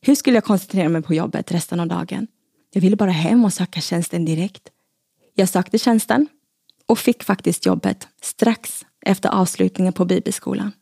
Hur 0.00 0.14
skulle 0.14 0.36
jag 0.36 0.44
koncentrera 0.44 0.88
mig 0.88 1.02
på 1.02 1.14
jobbet 1.14 1.52
resten 1.52 1.80
av 1.80 1.86
dagen? 1.86 2.26
Jag 2.72 2.82
ville 2.82 2.96
bara 2.96 3.10
hem 3.10 3.44
och 3.44 3.52
söka 3.52 3.80
tjänsten 3.80 4.24
direkt. 4.24 4.68
Jag 5.34 5.48
sökte 5.48 5.78
tjänsten 5.78 6.28
och 6.86 6.98
fick 6.98 7.22
faktiskt 7.22 7.66
jobbet 7.66 8.08
strax 8.22 8.86
efter 9.06 9.28
avslutningen 9.28 9.92
på 9.92 10.04
bibelskolan. 10.04 10.72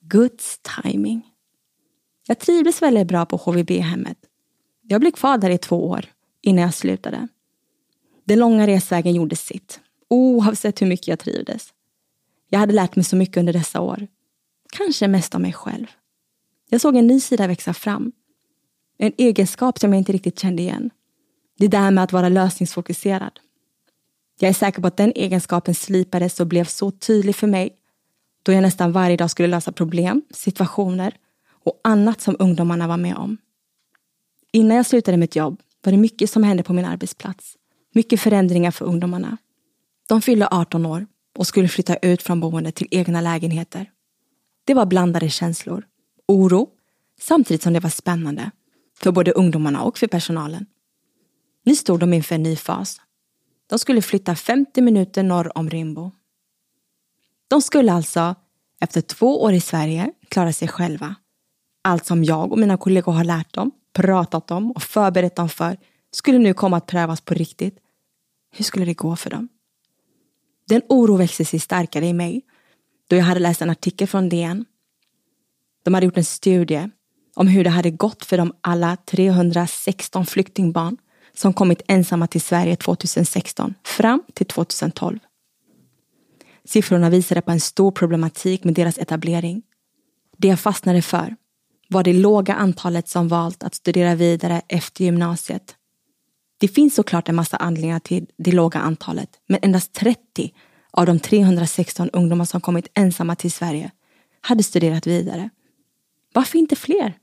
Guds 0.00 0.60
timing. 0.82 1.26
Jag 2.26 2.38
trivdes 2.38 2.82
väldigt 2.82 3.08
bra 3.08 3.26
på 3.26 3.36
HVB-hemmet 3.36 4.18
jag 4.90 5.00
blev 5.00 5.10
kvar 5.10 5.38
där 5.38 5.50
i 5.50 5.58
två 5.58 5.88
år 5.88 6.06
innan 6.42 6.64
jag 6.64 6.74
slutade. 6.74 7.28
Den 8.24 8.38
långa 8.38 8.66
resvägen 8.66 9.14
gjorde 9.14 9.36
sitt, 9.36 9.80
oavsett 10.08 10.82
hur 10.82 10.86
mycket 10.86 11.08
jag 11.08 11.18
trivdes. 11.18 11.68
Jag 12.48 12.58
hade 12.58 12.72
lärt 12.72 12.96
mig 12.96 13.04
så 13.04 13.16
mycket 13.16 13.36
under 13.36 13.52
dessa 13.52 13.80
år. 13.80 14.06
Kanske 14.72 15.08
mest 15.08 15.34
om 15.34 15.42
mig 15.42 15.52
själv. 15.52 15.86
Jag 16.70 16.80
såg 16.80 16.96
en 16.96 17.06
ny 17.06 17.20
sida 17.20 17.46
växa 17.46 17.74
fram. 17.74 18.12
En 18.98 19.12
egenskap 19.18 19.78
som 19.78 19.92
jag 19.92 20.00
inte 20.00 20.12
riktigt 20.12 20.38
kände 20.38 20.62
igen. 20.62 20.90
Det 21.58 21.68
där 21.68 21.90
med 21.90 22.04
att 22.04 22.12
vara 22.12 22.28
lösningsfokuserad. 22.28 23.40
Jag 24.38 24.48
är 24.48 24.54
säker 24.54 24.82
på 24.82 24.88
att 24.88 24.96
den 24.96 25.12
egenskapen 25.14 25.74
slipades 25.74 26.40
och 26.40 26.46
blev 26.46 26.64
så 26.64 26.90
tydlig 26.90 27.36
för 27.36 27.46
mig 27.46 27.76
då 28.42 28.52
jag 28.52 28.62
nästan 28.62 28.92
varje 28.92 29.16
dag 29.16 29.30
skulle 29.30 29.48
lösa 29.48 29.72
problem, 29.72 30.22
situationer 30.30 31.14
och 31.64 31.80
annat 31.84 32.20
som 32.20 32.36
ungdomarna 32.38 32.88
var 32.88 32.96
med 32.96 33.16
om. 33.16 33.38
Innan 34.52 34.76
jag 34.76 34.86
slutade 34.86 35.16
mitt 35.16 35.36
jobb 35.36 35.60
var 35.84 35.92
det 35.92 35.98
mycket 35.98 36.30
som 36.30 36.42
hände 36.42 36.62
på 36.62 36.72
min 36.72 36.84
arbetsplats. 36.84 37.56
Mycket 37.94 38.20
förändringar 38.20 38.70
för 38.70 38.84
ungdomarna. 38.84 39.36
De 40.08 40.22
fyllde 40.22 40.48
18 40.50 40.86
år 40.86 41.06
och 41.38 41.46
skulle 41.46 41.68
flytta 41.68 41.96
ut 41.96 42.22
från 42.22 42.40
boendet 42.40 42.74
till 42.74 42.88
egna 42.90 43.20
lägenheter. 43.20 43.90
Det 44.64 44.74
var 44.74 44.86
blandade 44.86 45.30
känslor. 45.30 45.86
Oro, 46.28 46.68
samtidigt 47.20 47.62
som 47.62 47.72
det 47.72 47.80
var 47.80 47.90
spännande. 47.90 48.50
För 48.98 49.12
både 49.12 49.32
ungdomarna 49.32 49.82
och 49.82 49.98
för 49.98 50.06
personalen. 50.06 50.66
Nu 51.64 51.76
stod 51.76 52.00
de 52.00 52.12
inför 52.12 52.34
en 52.34 52.42
ny 52.42 52.56
fas. 52.56 53.00
De 53.66 53.78
skulle 53.78 54.02
flytta 54.02 54.34
50 54.36 54.80
minuter 54.80 55.22
norr 55.22 55.58
om 55.58 55.70
Rimbo. 55.70 56.10
De 57.48 57.62
skulle 57.62 57.92
alltså, 57.92 58.34
efter 58.80 59.00
två 59.00 59.42
år 59.42 59.52
i 59.52 59.60
Sverige, 59.60 60.12
klara 60.28 60.52
sig 60.52 60.68
själva. 60.68 61.14
Allt 61.82 62.06
som 62.06 62.24
jag 62.24 62.52
och 62.52 62.58
mina 62.58 62.76
kollegor 62.76 63.12
har 63.12 63.24
lärt 63.24 63.54
dem 63.54 63.70
pratat 63.92 64.50
om 64.50 64.70
och 64.70 64.82
förberett 64.82 65.36
dem 65.36 65.48
för 65.48 65.76
skulle 66.10 66.38
nu 66.38 66.54
komma 66.54 66.76
att 66.76 66.86
prövas 66.86 67.20
på 67.20 67.34
riktigt. 67.34 67.78
Hur 68.52 68.64
skulle 68.64 68.84
det 68.84 68.94
gå 68.94 69.16
för 69.16 69.30
dem? 69.30 69.48
Den 70.68 70.82
oro 70.88 71.16
växte 71.16 71.44
sig 71.44 71.60
starkare 71.60 72.06
i 72.06 72.12
mig 72.12 72.42
då 73.08 73.16
jag 73.16 73.24
hade 73.24 73.40
läst 73.40 73.62
en 73.62 73.70
artikel 73.70 74.08
från 74.08 74.28
DN. 74.28 74.64
De 75.84 75.94
hade 75.94 76.06
gjort 76.06 76.16
en 76.16 76.24
studie 76.24 76.90
om 77.34 77.48
hur 77.48 77.64
det 77.64 77.70
hade 77.70 77.90
gått 77.90 78.24
för 78.24 78.38
de 78.38 78.52
alla 78.60 78.96
316 78.96 80.26
flyktingbarn 80.26 80.96
som 81.34 81.52
kommit 81.52 81.82
ensamma 81.88 82.26
till 82.26 82.40
Sverige 82.40 82.76
2016 82.76 83.74
fram 83.84 84.22
till 84.34 84.46
2012. 84.46 85.18
Siffrorna 86.64 87.10
visade 87.10 87.42
på 87.42 87.50
en 87.50 87.60
stor 87.60 87.90
problematik 87.90 88.64
med 88.64 88.74
deras 88.74 88.98
etablering. 88.98 89.62
Det 90.36 90.48
jag 90.48 90.60
fastnade 90.60 91.02
för 91.02 91.36
var 91.88 92.04
det 92.04 92.12
låga 92.12 92.54
antalet 92.54 93.08
som 93.08 93.28
valt 93.28 93.62
att 93.62 93.74
studera 93.74 94.14
vidare 94.14 94.62
efter 94.68 95.04
gymnasiet. 95.04 95.74
Det 96.60 96.68
finns 96.68 96.94
såklart 96.94 97.28
en 97.28 97.34
massa 97.34 97.56
anledningar 97.56 97.98
till 97.98 98.26
det 98.38 98.52
låga 98.52 98.80
antalet, 98.80 99.30
men 99.46 99.58
endast 99.62 99.92
30 99.92 100.52
av 100.90 101.06
de 101.06 101.20
316 101.20 102.10
ungdomar 102.12 102.44
som 102.44 102.60
kommit 102.60 102.88
ensamma 102.94 103.36
till 103.36 103.52
Sverige 103.52 103.90
hade 104.40 104.62
studerat 104.62 105.06
vidare. 105.06 105.50
Varför 106.34 106.58
inte 106.58 106.76
fler? 106.76 107.18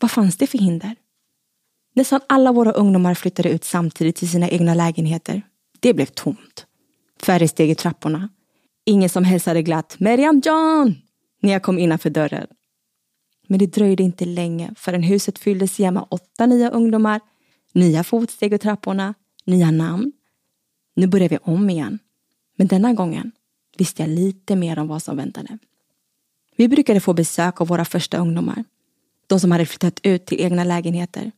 Vad 0.00 0.10
fanns 0.10 0.36
det 0.36 0.46
för 0.46 0.58
hinder? 0.58 0.96
Nästan 1.94 2.20
alla 2.28 2.52
våra 2.52 2.72
ungdomar 2.72 3.14
flyttade 3.14 3.50
ut 3.50 3.64
samtidigt 3.64 4.16
till 4.16 4.30
sina 4.30 4.48
egna 4.48 4.74
lägenheter. 4.74 5.42
Det 5.80 5.94
blev 5.94 6.06
tomt. 6.06 6.66
Färre 7.22 7.48
steg 7.48 7.70
i 7.70 7.74
trapporna. 7.74 8.28
Ingen 8.84 9.08
som 9.08 9.24
hälsade 9.24 9.62
glatt 9.62 9.96
Meriam 9.98 10.42
John 10.44 10.94
när 11.42 11.52
jag 11.52 11.62
kom 11.62 11.78
innanför 11.78 12.10
dörren. 12.10 12.46
Men 13.52 13.58
det 13.58 13.66
dröjde 13.66 14.02
inte 14.02 14.24
länge 14.24 14.70
förrän 14.76 15.02
huset 15.02 15.38
fylldes 15.38 15.80
igen 15.80 15.94
med 15.94 16.06
åtta 16.08 16.46
nya 16.46 16.70
ungdomar, 16.70 17.20
nya 17.72 18.04
fotsteg 18.04 18.52
och 18.52 18.60
trapporna, 18.60 19.14
nya 19.44 19.70
namn. 19.70 20.12
Nu 20.94 21.06
börjar 21.06 21.28
vi 21.28 21.38
om 21.42 21.70
igen. 21.70 21.98
Men 22.56 22.66
denna 22.66 22.92
gången 22.92 23.32
visste 23.78 24.02
jag 24.02 24.10
lite 24.10 24.56
mer 24.56 24.78
om 24.78 24.88
vad 24.88 25.02
som 25.02 25.16
väntade. 25.16 25.58
Vi 26.56 26.68
brukade 26.68 27.00
få 27.00 27.14
besök 27.14 27.60
av 27.60 27.66
våra 27.66 27.84
första 27.84 28.16
ungdomar. 28.16 28.64
De 29.26 29.40
som 29.40 29.52
hade 29.52 29.66
flyttat 29.66 30.00
ut 30.02 30.26
till 30.26 30.40
egna 30.40 30.64
lägenheter. 30.64 31.32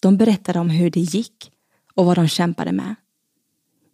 De 0.00 0.16
berättade 0.16 0.58
om 0.58 0.70
hur 0.70 0.90
det 0.90 1.00
gick 1.00 1.52
och 1.94 2.06
vad 2.06 2.16
de 2.16 2.28
kämpade 2.28 2.72
med. 2.72 2.94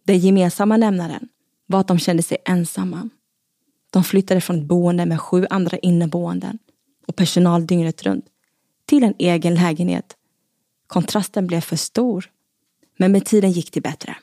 Den 0.03 0.19
gemensamma 0.19 0.77
nämnaren 0.77 1.27
var 1.65 1.79
att 1.79 1.87
de 1.87 1.99
kände 1.99 2.23
sig 2.23 2.37
ensamma. 2.45 3.09
De 3.89 4.03
flyttade 4.03 4.41
från 4.41 4.59
ett 4.59 4.65
boende 4.65 5.05
med 5.05 5.21
sju 5.21 5.45
andra 5.49 5.77
inneboenden 5.77 6.59
och 7.05 7.15
personal 7.15 7.67
dygnet 7.67 8.03
runt 8.03 8.25
till 8.85 9.03
en 9.03 9.13
egen 9.19 9.55
lägenhet. 9.55 10.15
Kontrasten 10.87 11.47
blev 11.47 11.61
för 11.61 11.75
stor. 11.75 12.31
Men 12.97 13.11
med 13.11 13.25
tiden 13.25 13.51
gick 13.51 13.73
det 13.73 13.81
bättre. 13.81 14.15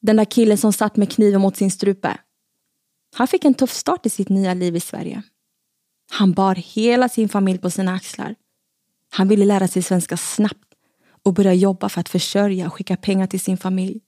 Den 0.00 0.16
där 0.16 0.24
killen 0.24 0.58
som 0.58 0.72
satt 0.72 0.96
med 0.96 1.12
kniven 1.12 1.40
mot 1.40 1.56
sin 1.56 1.70
strupe. 1.70 2.20
Han 3.14 3.28
fick 3.28 3.44
en 3.44 3.54
tuff 3.54 3.72
start 3.72 4.06
i 4.06 4.10
sitt 4.10 4.28
nya 4.28 4.54
liv 4.54 4.76
i 4.76 4.80
Sverige. 4.80 5.22
Han 6.10 6.32
bar 6.32 6.54
hela 6.54 7.08
sin 7.08 7.28
familj 7.28 7.58
på 7.58 7.70
sina 7.70 7.94
axlar. 7.94 8.34
Han 9.10 9.28
ville 9.28 9.44
lära 9.44 9.68
sig 9.68 9.82
svenska 9.82 10.16
snabbt 10.16 10.74
och 11.22 11.34
börja 11.34 11.54
jobba 11.54 11.88
för 11.88 12.00
att 12.00 12.08
försörja 12.08 12.66
och 12.66 12.74
skicka 12.74 12.96
pengar 12.96 13.26
till 13.26 13.40
sin 13.40 13.56
familj. 13.56 14.00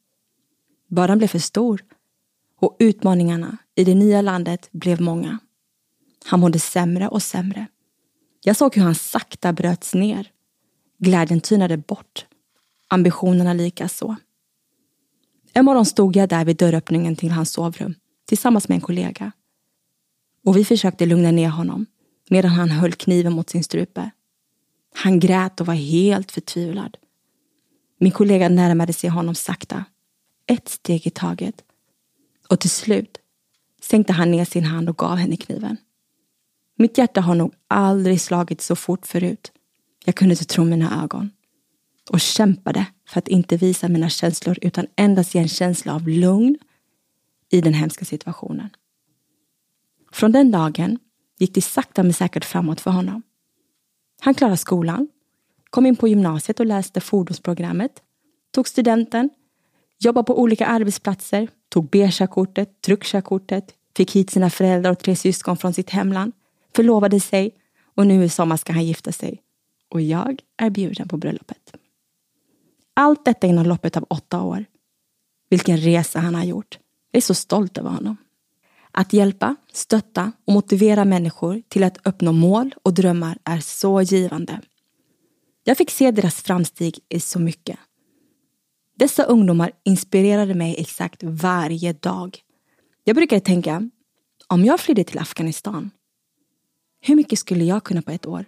Bördan 0.89 1.19
blev 1.19 1.29
för 1.29 1.39
stor 1.39 1.85
och 2.61 2.77
utmaningarna 2.79 3.57
i 3.75 3.85
det 3.85 3.95
nya 3.95 4.23
landet 4.23 4.69
blev 4.73 5.01
många. 5.01 5.39
Han 6.25 6.41
mådde 6.41 6.59
sämre 6.59 7.09
och 7.09 7.23
sämre. 7.23 7.67
Jag 8.43 8.57
såg 8.57 8.77
hur 8.77 8.83
han 8.83 8.95
sakta 8.95 9.53
bröts 9.53 9.95
ner. 9.95 10.31
Glädjen 10.99 11.41
tynade 11.41 11.77
bort. 11.77 12.27
Ambitionerna 12.89 13.53
likaså. 13.53 14.17
En 15.53 15.65
morgon 15.65 15.87
stod 15.87 16.17
jag 16.17 16.29
där 16.29 16.45
vid 16.45 16.57
dörröppningen 16.57 17.17
till 17.17 17.31
hans 17.31 17.53
sovrum 17.53 17.95
tillsammans 18.29 18.69
med 18.69 18.77
en 18.77 18.81
kollega. 18.81 19.33
Och 20.45 20.57
vi 20.57 20.65
försökte 20.65 21.07
lugna 21.07 21.31
ner 21.31 21.49
honom 21.49 21.87
medan 22.31 22.51
han 22.51 22.71
höll 22.71 22.93
kniven 22.93 23.33
mot 23.33 23.51
sin 23.51 23.65
strupe. 23.65 24.11
Han 24.95 25.21
grät 25.21 25.61
och 25.61 25.67
var 25.67 25.75
helt 25.75 26.33
förtvivlad. 26.33 26.97
Min 27.99 28.13
kollega 28.13 28.49
närmade 28.49 28.93
sig 28.93 29.11
honom 29.11 29.35
sakta, 29.35 29.85
ett 30.47 30.69
steg 30.69 31.07
i 31.07 31.11
taget. 31.11 31.65
Och 32.49 32.61
till 32.61 32.71
slut 32.71 33.19
sänkte 33.83 34.13
han 34.13 34.31
ner 34.31 34.45
sin 34.45 34.65
hand 34.65 34.89
och 34.89 34.99
gav 34.99 35.17
henne 35.17 35.37
kniven. 35.37 35.77
Mitt 36.81 36.99
hjärta 36.99 37.21
har 37.21 37.35
nog 37.35 37.55
aldrig 37.69 38.21
slagit 38.21 38.61
så 38.61 38.77
fort 38.77 39.07
förut. 39.07 39.53
Jag 40.05 40.15
kunde 40.15 40.33
inte 40.33 40.45
tro 40.45 40.65
mina 40.65 41.03
ögon. 41.05 41.31
Och 42.11 42.21
kämpade 42.21 42.87
för 43.09 43.19
att 43.19 43.29
inte 43.29 43.57
visa 43.57 43.89
mina 43.89 44.09
känslor 44.09 44.59
utan 44.63 44.87
endast 44.97 45.35
ge 45.35 45.41
en 45.41 45.49
känsla 45.49 45.95
av 45.95 46.09
lugn 46.09 46.59
i 47.51 47.61
den 47.61 47.75
hemska 47.75 48.05
situationen. 48.05 48.71
Från 50.13 50.33
den 50.33 50.51
dagen 50.51 50.99
gick 51.39 51.55
det 51.55 51.63
sakta 51.63 52.03
men 52.03 52.13
säkert 52.13 52.45
framåt 52.45 52.81
för 52.81 52.91
honom. 52.91 53.23
Han 54.21 54.35
klarade 54.35 54.57
skolan, 54.57 55.09
kom 55.71 55.87
in 55.87 55.97
på 55.97 56.09
gymnasiet 56.09 56.61
och 56.61 56.67
läste 56.67 57.01
fordonsprogrammet, 57.01 57.93
tog 58.51 58.69
studenten, 58.69 59.31
jobbade 59.99 60.27
på 60.27 60.41
olika 60.41 60.67
arbetsplatser, 60.67 61.49
tog 61.69 61.89
B-körkortet, 61.91 62.83
truckkörkortet, 62.83 63.75
fick 63.97 64.17
hit 64.17 64.31
sina 64.31 64.51
föräldrar 64.51 64.91
och 64.91 64.99
tre 64.99 65.17
syskon 65.17 65.57
från 65.57 65.75
sitt 65.75 65.91
hemland, 65.91 66.33
förlovade 66.77 67.21
sig 67.21 67.55
och 67.95 68.07
nu 68.07 68.25
i 68.25 68.29
sommar 68.29 68.57
ska 68.57 68.73
han 68.73 68.85
gifta 68.85 69.13
sig. 69.13 69.43
Och 69.89 70.01
jag 70.01 70.41
är 70.57 70.71
bjuden 70.71 71.09
på 71.09 71.17
bröllopet. 71.17 71.73
Allt 72.95 73.25
detta 73.25 73.47
inom 73.47 73.67
loppet 73.67 73.97
av 73.97 74.07
åtta 74.11 74.43
år. 74.43 74.65
Vilken 75.51 75.77
resa 75.77 76.19
han 76.19 76.35
har 76.35 76.45
gjort. 76.45 76.79
Jag 77.11 77.19
är 77.19 77.25
så 77.25 77.35
stolt 77.35 77.79
över 77.79 77.91
honom. 77.91 78.17
Att 78.93 79.13
hjälpa, 79.13 79.57
stötta 79.73 80.33
och 80.45 80.53
motivera 80.53 81.05
människor 81.05 81.63
till 81.69 81.85
att 81.85 82.07
uppnå 82.07 82.33
mål 82.33 82.75
och 82.83 82.95
drömmar 82.95 83.39
är 83.45 83.61
så 83.61 84.03
givande. 84.03 84.61
Jag 85.65 85.77
fick 85.77 85.91
se 85.91 86.11
deras 86.11 86.43
framsteg 86.43 86.99
i 87.09 87.21
så 87.21 87.39
mycket. 87.39 87.79
Dessa 88.97 89.25
ungdomar 89.25 89.73
inspirerade 89.85 90.55
mig 90.55 90.75
exakt 90.79 91.23
varje 91.23 91.93
dag. 91.93 92.39
Jag 93.05 93.17
brukade 93.17 93.41
tänka, 93.41 93.91
om 94.47 94.65
jag 94.65 94.81
flydde 94.81 95.05
till 95.05 95.19
Afghanistan, 95.19 95.91
hur 97.03 97.17
mycket 97.17 97.39
skulle 97.39 97.65
jag 97.65 97.85
kunna 97.85 98.03
på 98.03 98.11
ett 98.11 98.27
år? 98.27 98.45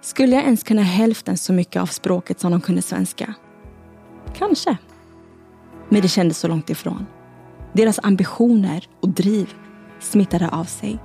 Skulle 0.00 0.36
jag 0.36 0.44
ens 0.44 0.62
kunna 0.62 0.82
hälften 0.82 1.36
så 1.36 1.52
mycket 1.52 1.82
av 1.82 1.86
språket 1.86 2.40
som 2.40 2.50
de 2.50 2.60
kunde 2.60 2.82
svenska? 2.82 3.34
Kanske. 4.34 4.76
Men 5.88 6.02
det 6.02 6.08
kändes 6.08 6.38
så 6.38 6.48
långt 6.48 6.70
ifrån. 6.70 7.06
Deras 7.72 8.00
ambitioner 8.02 8.88
och 9.00 9.08
driv 9.08 9.54
smittade 10.00 10.48
av 10.48 10.64
sig. 10.64 10.98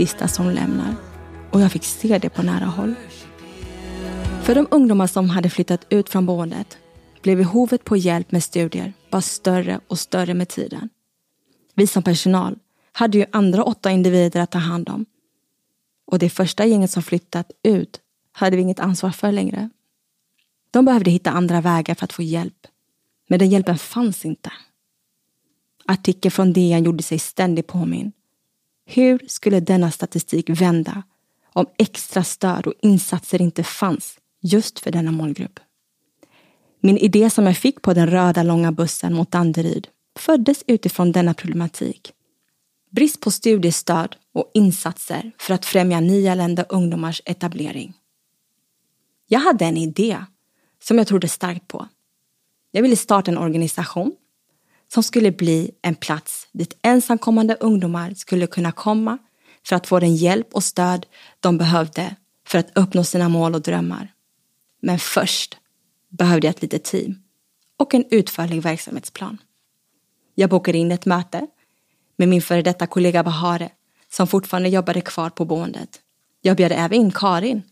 Sista 0.00 0.28
som 0.28 0.50
lämnar 0.50 0.96
och 1.50 1.60
jag 1.60 1.72
fick 1.72 1.84
se 1.84 2.18
det 2.18 2.28
på 2.28 2.42
nära 2.42 2.64
håll. 2.64 2.94
För 4.42 4.54
de 4.54 4.66
ungdomar 4.70 5.06
som 5.06 5.30
hade 5.30 5.50
flyttat 5.50 5.86
ut 5.88 6.08
från 6.08 6.26
boendet 6.26 6.78
blev 7.22 7.38
behovet 7.38 7.84
på 7.84 7.96
hjälp 7.96 8.32
med 8.32 8.44
studier 8.44 8.92
bara 9.10 9.22
större 9.22 9.80
och 9.88 9.98
större 9.98 10.34
med 10.34 10.48
tiden. 10.48 10.88
Vi 11.74 11.86
som 11.86 12.02
personal 12.02 12.58
hade 12.92 13.18
ju 13.18 13.26
andra 13.32 13.64
åtta 13.64 13.90
individer 13.90 14.40
att 14.40 14.50
ta 14.50 14.58
hand 14.58 14.88
om. 14.88 15.06
Och 16.06 16.18
det 16.18 16.30
första 16.30 16.66
gänget 16.66 16.90
som 16.90 17.02
flyttat 17.02 17.50
ut 17.62 18.00
hade 18.32 18.56
vi 18.56 18.62
inget 18.62 18.80
ansvar 18.80 19.10
för 19.10 19.32
längre. 19.32 19.70
De 20.70 20.84
behövde 20.84 21.10
hitta 21.10 21.30
andra 21.30 21.60
vägar 21.60 21.94
för 21.94 22.04
att 22.04 22.12
få 22.12 22.22
hjälp. 22.22 22.66
Men 23.28 23.38
den 23.38 23.50
hjälpen 23.50 23.78
fanns 23.78 24.24
inte. 24.24 24.52
Artikeln 25.86 26.32
från 26.32 26.52
DN 26.52 26.84
gjorde 26.84 27.02
sig 27.02 27.18
ständigt 27.18 27.66
påminn. 27.66 28.12
Hur 28.84 29.20
skulle 29.26 29.60
denna 29.60 29.90
statistik 29.90 30.50
vända 30.50 31.02
om 31.52 31.66
extra 31.78 32.24
stöd 32.24 32.66
och 32.66 32.74
insatser 32.82 33.42
inte 33.42 33.64
fanns 33.64 34.18
just 34.40 34.78
för 34.78 34.90
denna 34.90 35.10
målgrupp? 35.10 35.60
Min 36.80 36.98
idé 36.98 37.30
som 37.30 37.46
jag 37.46 37.56
fick 37.56 37.82
på 37.82 37.94
den 37.94 38.10
röda 38.10 38.42
långa 38.42 38.72
bussen 38.72 39.14
mot 39.14 39.30
Danderyd 39.30 39.88
föddes 40.18 40.64
utifrån 40.66 41.12
denna 41.12 41.34
problematik. 41.34 42.12
Brist 42.90 43.20
på 43.20 43.30
studiestöd 43.30 44.16
och 44.32 44.50
insatser 44.54 45.32
för 45.38 45.54
att 45.54 45.64
främja 45.64 46.00
nyanlända 46.00 46.62
ungdomars 46.62 47.22
etablering. 47.24 47.94
Jag 49.26 49.40
hade 49.40 49.64
en 49.64 49.76
idé 49.76 50.24
som 50.82 50.98
jag 50.98 51.06
trodde 51.06 51.28
starkt 51.28 51.68
på. 51.68 51.88
Jag 52.70 52.82
ville 52.82 52.96
starta 52.96 53.30
en 53.30 53.38
organisation 53.38 54.12
som 54.92 55.02
skulle 55.02 55.32
bli 55.32 55.70
en 55.82 55.94
plats 55.94 56.48
dit 56.52 56.78
ensamkommande 56.82 57.54
ungdomar 57.54 58.14
skulle 58.14 58.46
kunna 58.46 58.72
komma 58.72 59.18
för 59.66 59.76
att 59.76 59.86
få 59.86 60.00
den 60.00 60.16
hjälp 60.16 60.54
och 60.54 60.64
stöd 60.64 61.06
de 61.40 61.58
behövde 61.58 62.16
för 62.46 62.58
att 62.58 62.78
uppnå 62.78 63.04
sina 63.04 63.28
mål 63.28 63.54
och 63.54 63.62
drömmar. 63.62 64.12
Men 64.82 64.98
först 64.98 65.56
behövde 66.08 66.46
jag 66.46 66.54
ett 66.54 66.62
litet 66.62 66.84
team 66.84 67.22
och 67.76 67.94
en 67.94 68.04
utförlig 68.10 68.62
verksamhetsplan. 68.62 69.38
Jag 70.34 70.50
bokade 70.50 70.78
in 70.78 70.92
ett 70.92 71.06
möte 71.06 71.46
med 72.16 72.28
min 72.28 72.42
före 72.42 72.62
detta 72.62 72.86
kollega 72.86 73.24
Bahare 73.24 73.70
som 74.12 74.26
fortfarande 74.26 74.68
jobbade 74.68 75.00
kvar 75.00 75.30
på 75.30 75.44
boendet. 75.44 76.00
Jag 76.42 76.56
bjöd 76.56 76.72
även 76.72 77.00
in 77.00 77.12
Karin, 77.12 77.62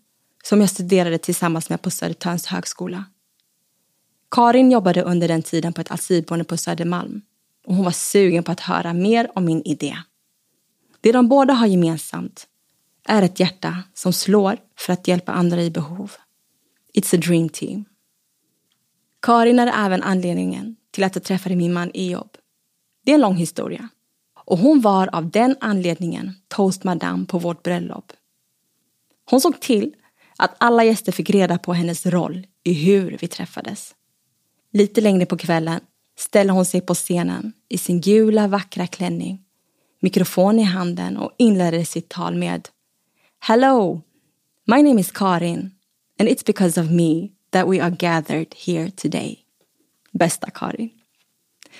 som 0.45 0.61
jag 0.61 0.71
studerade 0.71 1.19
tillsammans 1.19 1.71
med 1.71 1.83
på 1.83 1.91
Södertörns 1.91 2.47
högskola. 2.47 3.05
Karin 4.31 4.71
jobbade 4.71 5.03
under 5.03 5.29
den 5.29 5.43
tiden 5.43 5.73
på 5.73 5.81
ett 5.81 5.91
asylboende 5.91 6.45
på 6.45 6.57
Södermalm 6.57 7.23
och 7.67 7.75
hon 7.75 7.85
var 7.85 7.93
sugen 7.93 8.45
på 8.45 8.53
att 8.53 8.61
höra 8.61 8.93
mer 8.93 9.31
om 9.35 9.45
min 9.45 9.63
idé. 9.63 9.97
Det 11.01 11.13
de 11.13 11.29
båda 11.29 11.55
har 11.55 11.67
gemensamt 11.67 12.47
är 13.05 13.23
ett 13.23 13.41
hjärta 13.41 13.83
som 13.95 14.13
slår 14.13 14.59
för 14.79 14.93
att 14.93 15.09
hjälpa 15.09 15.33
andra 15.33 15.63
i 15.63 15.71
behov. 15.71 16.13
It's 16.95 17.17
a 17.17 17.21
dream 17.27 17.49
team. 17.49 17.85
Karin 19.23 19.59
är 19.59 19.87
även 19.87 20.03
anledningen 20.03 20.77
till 20.91 21.05
att 21.05 21.15
jag 21.15 21.25
träffade 21.25 21.57
min 21.57 21.73
man 21.73 21.91
i 21.95 22.11
jobb. 22.11 22.37
Det 23.05 23.11
är 23.11 23.15
en 23.15 23.21
lång 23.21 23.37
historia. 23.37 23.89
Och 24.45 24.59
hon 24.59 24.81
var 24.81 25.15
av 25.15 25.31
den 25.31 25.57
anledningen 25.61 26.35
toastmadam 26.49 27.27
på 27.27 27.39
vårt 27.39 27.63
bröllop. 27.63 28.13
Hon 29.31 29.41
såg 29.41 29.61
till 29.61 29.95
att 30.37 30.55
alla 30.59 30.85
gäster 30.85 31.13
fick 31.13 31.31
reda 31.31 31.59
på 31.59 31.73
hennes 31.73 32.07
roll 32.07 32.47
i 32.65 32.73
hur 32.73 33.17
vi 33.21 33.29
träffades. 33.29 33.95
Lite 34.73 35.01
längre 35.01 35.27
på 35.27 35.37
kvällen 35.37 35.81
ställer 36.19 36.53
hon 36.53 36.65
sig 36.65 36.81
på 36.81 36.95
scenen 36.95 37.53
i 37.69 37.79
sin 37.79 38.01
gula 38.01 38.49
vackra 38.49 38.87
klänning, 38.87 39.45
mikrofon 40.01 40.59
i 40.59 40.63
handen 40.63 41.17
och 41.17 41.33
inleder 41.39 41.85
sitt 41.85 42.09
tal 42.09 42.35
med 42.35 42.69
Hello, 43.41 44.03
my 44.67 44.83
name 44.83 45.01
is 45.01 45.13
Karin 45.13 45.71
and 46.19 46.29
it's 46.29 46.47
because 46.47 46.81
of 46.81 46.91
me 46.91 47.29
that 47.51 47.69
we 47.69 47.83
are 47.83 47.91
gathered 47.99 48.55
here 48.67 48.91
today. 48.91 49.39
Bästa 50.13 50.51
Karin. 50.51 50.91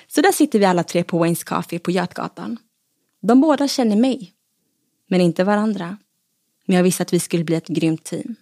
Så 0.07 0.21
där 0.21 0.31
sitter 0.31 0.59
vi 0.59 0.65
alla 0.65 0.83
tre 0.83 1.03
på 1.03 1.17
Waynes 1.17 1.43
Coffee 1.43 1.79
på 1.79 1.91
Götgatan. 1.91 2.57
De 3.21 3.41
båda 3.41 3.67
känner 3.67 3.95
mig, 3.95 4.33
men 5.07 5.21
inte 5.21 5.43
varandra. 5.43 5.97
Men 6.65 6.75
jag 6.75 6.83
visste 6.83 7.03
att 7.03 7.13
vi 7.13 7.19
skulle 7.19 7.43
bli 7.43 7.55
ett 7.55 7.67
grymt 7.67 8.03
team. 8.03 8.35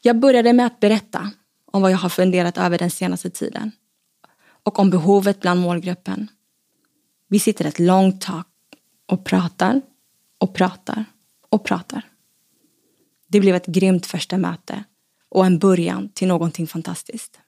Jag 0.00 0.18
började 0.18 0.52
med 0.52 0.66
att 0.66 0.80
berätta 0.80 1.30
om 1.70 1.82
vad 1.82 1.90
jag 1.90 1.98
har 1.98 2.08
funderat 2.08 2.58
över 2.58 2.78
den 2.78 2.90
senaste 2.90 3.30
tiden 3.30 3.72
och 4.62 4.78
om 4.78 4.90
behovet 4.90 5.40
bland 5.40 5.60
målgruppen. 5.60 6.30
Vi 7.28 7.38
sitter 7.38 7.64
ett 7.64 7.78
långt 7.78 8.20
tag 8.20 8.44
och 9.06 9.24
pratar 9.24 9.82
och 10.38 10.54
pratar 10.54 11.04
och 11.48 11.64
pratar. 11.64 12.02
Det 13.26 13.40
blev 13.40 13.54
ett 13.54 13.66
grymt 13.66 14.06
första 14.06 14.38
möte 14.38 14.84
och 15.28 15.46
en 15.46 15.58
början 15.58 16.08
till 16.08 16.28
någonting 16.28 16.66
fantastiskt. 16.66 17.40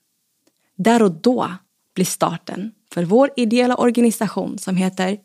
Där 0.77 1.03
och 1.03 1.11
då 1.11 1.55
blir 1.95 2.05
starten 2.05 2.73
för 2.93 3.05
vår 3.05 3.31
ideella 3.37 3.77
organisation 3.77 4.59
som 4.59 4.77
heter 4.77 5.19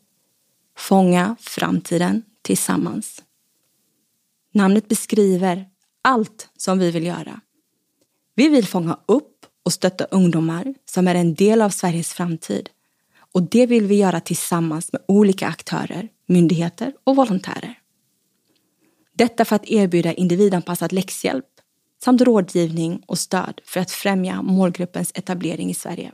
Fånga 0.76 1.36
framtiden 1.40 2.22
tillsammans. 2.42 3.22
Namnet 4.52 4.88
beskriver 4.88 5.66
allt 6.02 6.48
som 6.56 6.78
vi 6.78 6.90
vill 6.90 7.06
göra. 7.06 7.40
Vi 8.38 8.48
vill 8.48 8.66
fånga 8.66 8.98
upp 9.06 9.46
och 9.64 9.72
stötta 9.72 10.04
ungdomar 10.04 10.74
som 10.84 11.08
är 11.08 11.14
en 11.14 11.34
del 11.34 11.62
av 11.62 11.70
Sveriges 11.70 12.12
framtid. 12.12 12.70
Och 13.34 13.42
det 13.42 13.66
vill 13.66 13.86
vi 13.86 13.94
göra 13.94 14.20
tillsammans 14.20 14.92
med 14.92 15.02
olika 15.08 15.48
aktörer, 15.48 16.08
myndigheter 16.26 16.92
och 17.04 17.16
volontärer. 17.16 17.78
Detta 19.12 19.44
för 19.44 19.56
att 19.56 19.70
erbjuda 19.70 20.12
individanpassad 20.12 20.92
läxhjälp 20.92 21.44
samt 22.04 22.20
rådgivning 22.20 23.02
och 23.06 23.18
stöd 23.18 23.60
för 23.64 23.80
att 23.80 23.90
främja 23.90 24.42
målgruppens 24.42 25.12
etablering 25.14 25.70
i 25.70 25.74
Sverige. 25.74 26.12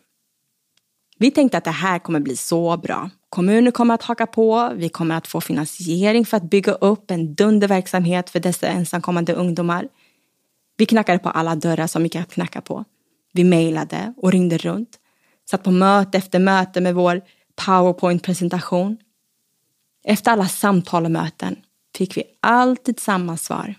Vi 1.19 1.31
tänkte 1.31 1.59
att 1.59 1.65
det 1.65 1.71
här 1.71 1.99
kommer 1.99 2.21
bli 2.21 2.37
så 2.37 2.77
bra. 2.77 3.11
Kommuner 3.29 3.71
kommer 3.71 3.95
att 3.95 4.03
haka 4.03 4.27
på, 4.27 4.73
vi 4.77 4.89
kommer 4.89 5.17
att 5.17 5.27
få 5.27 5.41
finansiering 5.41 6.27
för 6.27 6.37
att 6.37 6.51
bygga 6.51 6.73
upp 6.73 7.11
en 7.11 7.35
dunderverksamhet 7.35 8.31
för 8.31 8.41
dessa 8.41 8.67
ensamkommande 8.67 9.33
ungdomar. 9.33 9.89
Vi 10.77 10.87
knackade 10.87 11.19
på 11.19 11.29
alla 11.29 11.55
dörrar 11.55 11.87
som 11.87 12.03
gick 12.03 12.17
att 12.17 12.33
knacka 12.33 12.61
på. 12.61 12.85
Vi 13.33 13.45
mejlade 13.45 14.15
och 14.17 14.33
ringde 14.33 14.59
runt. 14.59 14.99
Satt 15.51 15.63
på 15.63 15.71
möte 15.71 16.19
efter 16.19 16.39
möte 16.39 16.81
med 16.81 16.95
vår 16.95 17.23
powerpoint-presentation. 17.55 18.97
Efter 20.05 20.31
alla 20.31 20.49
samtal 20.49 21.05
och 21.05 21.11
möten 21.11 21.57
fick 21.97 22.17
vi 22.17 22.23
alltid 22.41 23.01
samma 23.01 23.37
svar. 23.37 23.75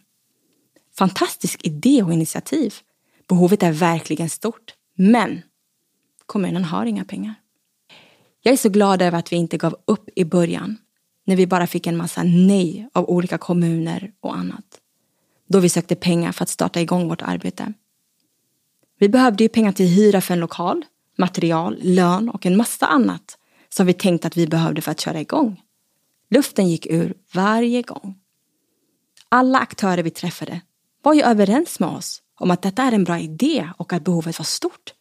Fantastisk 0.98 1.66
idé 1.66 2.04
och 2.04 2.14
initiativ. 2.14 2.74
Behovet 3.28 3.64
är 3.64 3.72
verkligen 3.72 4.30
stort. 4.30 4.74
Men 4.98 5.42
kommunen 6.26 6.64
har 6.64 6.86
inga 6.86 7.06
pengar. 7.06 7.36
Jag 8.42 8.54
är 8.54 8.58
så 8.58 8.70
glad 8.70 9.02
över 9.02 9.20
att 9.20 9.32
vi 9.32 9.36
inte 9.36 9.58
gav 9.58 9.76
upp 9.86 10.10
i 10.16 10.26
början 10.26 10.78
när 11.26 11.36
vi 11.36 11.48
bara 11.48 11.68
fick 11.68 11.88
en 11.88 11.98
massa 11.98 12.24
nej 12.24 12.90
av 12.94 13.10
olika 13.10 13.38
kommuner 13.38 14.12
och 14.20 14.36
annat. 14.36 14.82
Då 15.48 15.60
vi 15.60 15.70
sökte 15.70 15.96
pengar 15.96 16.32
för 16.32 16.44
att 16.44 16.50
starta 16.50 16.82
igång 16.82 17.08
vårt 17.08 17.22
arbete. 17.22 17.74
Vi 19.00 19.10
behövde 19.10 19.44
ju 19.44 19.50
pengar 19.50 19.72
till 19.72 19.88
hyra 19.88 20.22
för 20.22 20.34
en 20.34 20.40
lokal, 20.40 20.86
material, 21.18 21.78
lön 21.82 22.30
och 22.30 22.46
en 22.46 22.58
massa 22.58 22.86
annat 22.86 23.38
som 23.70 23.86
vi 23.86 23.94
tänkte 23.94 24.28
att 24.28 24.38
vi 24.38 24.48
behövde 24.48 24.82
för 24.82 24.92
att 24.92 25.00
köra 25.00 25.22
igång. 25.22 25.62
Luften 26.30 26.70
gick 26.70 26.86
ur 26.86 27.14
varje 27.34 27.82
gång. 27.82 28.20
Alla 29.30 29.60
aktörer 29.60 30.04
vi 30.04 30.12
träffade 30.12 30.62
var 31.02 31.14
ju 31.14 31.22
överens 31.22 31.80
med 31.80 31.90
oss 31.90 32.22
om 32.40 32.52
att 32.52 32.62
detta 32.62 32.84
är 32.84 32.92
en 32.92 33.04
bra 33.04 33.20
idé 33.20 33.70
och 33.78 33.94
att 33.94 34.04
behovet 34.04 34.40
var 34.40 34.44
stort. 34.44 34.94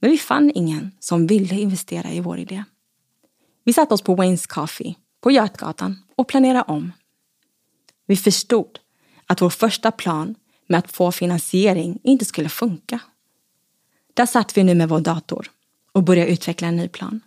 Men 0.00 0.10
vi 0.10 0.18
fann 0.18 0.52
ingen 0.54 0.90
som 1.00 1.26
ville 1.26 1.60
investera 1.60 2.10
i 2.10 2.20
vår 2.20 2.38
idé. 2.38 2.64
Vi 3.64 3.72
satte 3.72 3.94
oss 3.94 4.02
på 4.02 4.14
Waynes 4.14 4.46
Coffee 4.46 4.94
på 5.20 5.30
Götgatan 5.30 5.98
och 6.16 6.28
planerade 6.28 6.64
om. 6.72 6.92
Vi 8.06 8.16
förstod 8.16 8.78
att 9.32 9.40
vår 9.40 9.50
första 9.50 9.90
plan 9.90 10.34
med 10.66 10.78
att 10.78 10.92
få 10.92 11.12
finansiering 11.12 11.98
inte 12.02 12.24
skulle 12.24 12.48
funka. 12.48 13.00
Där 14.14 14.26
satt 14.26 14.56
vi 14.56 14.64
nu 14.64 14.74
med 14.74 14.88
vår 14.88 15.00
dator 15.00 15.50
och 15.92 16.02
började 16.02 16.30
utveckla 16.30 16.68
en 16.68 16.76
ny 16.76 16.88
plan. 16.88 17.20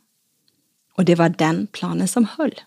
Och 0.93 1.05
det 1.05 1.15
var 1.15 1.29
den 1.29 1.67
planen 1.67 2.07
som 2.07 2.25
höll. 2.25 2.61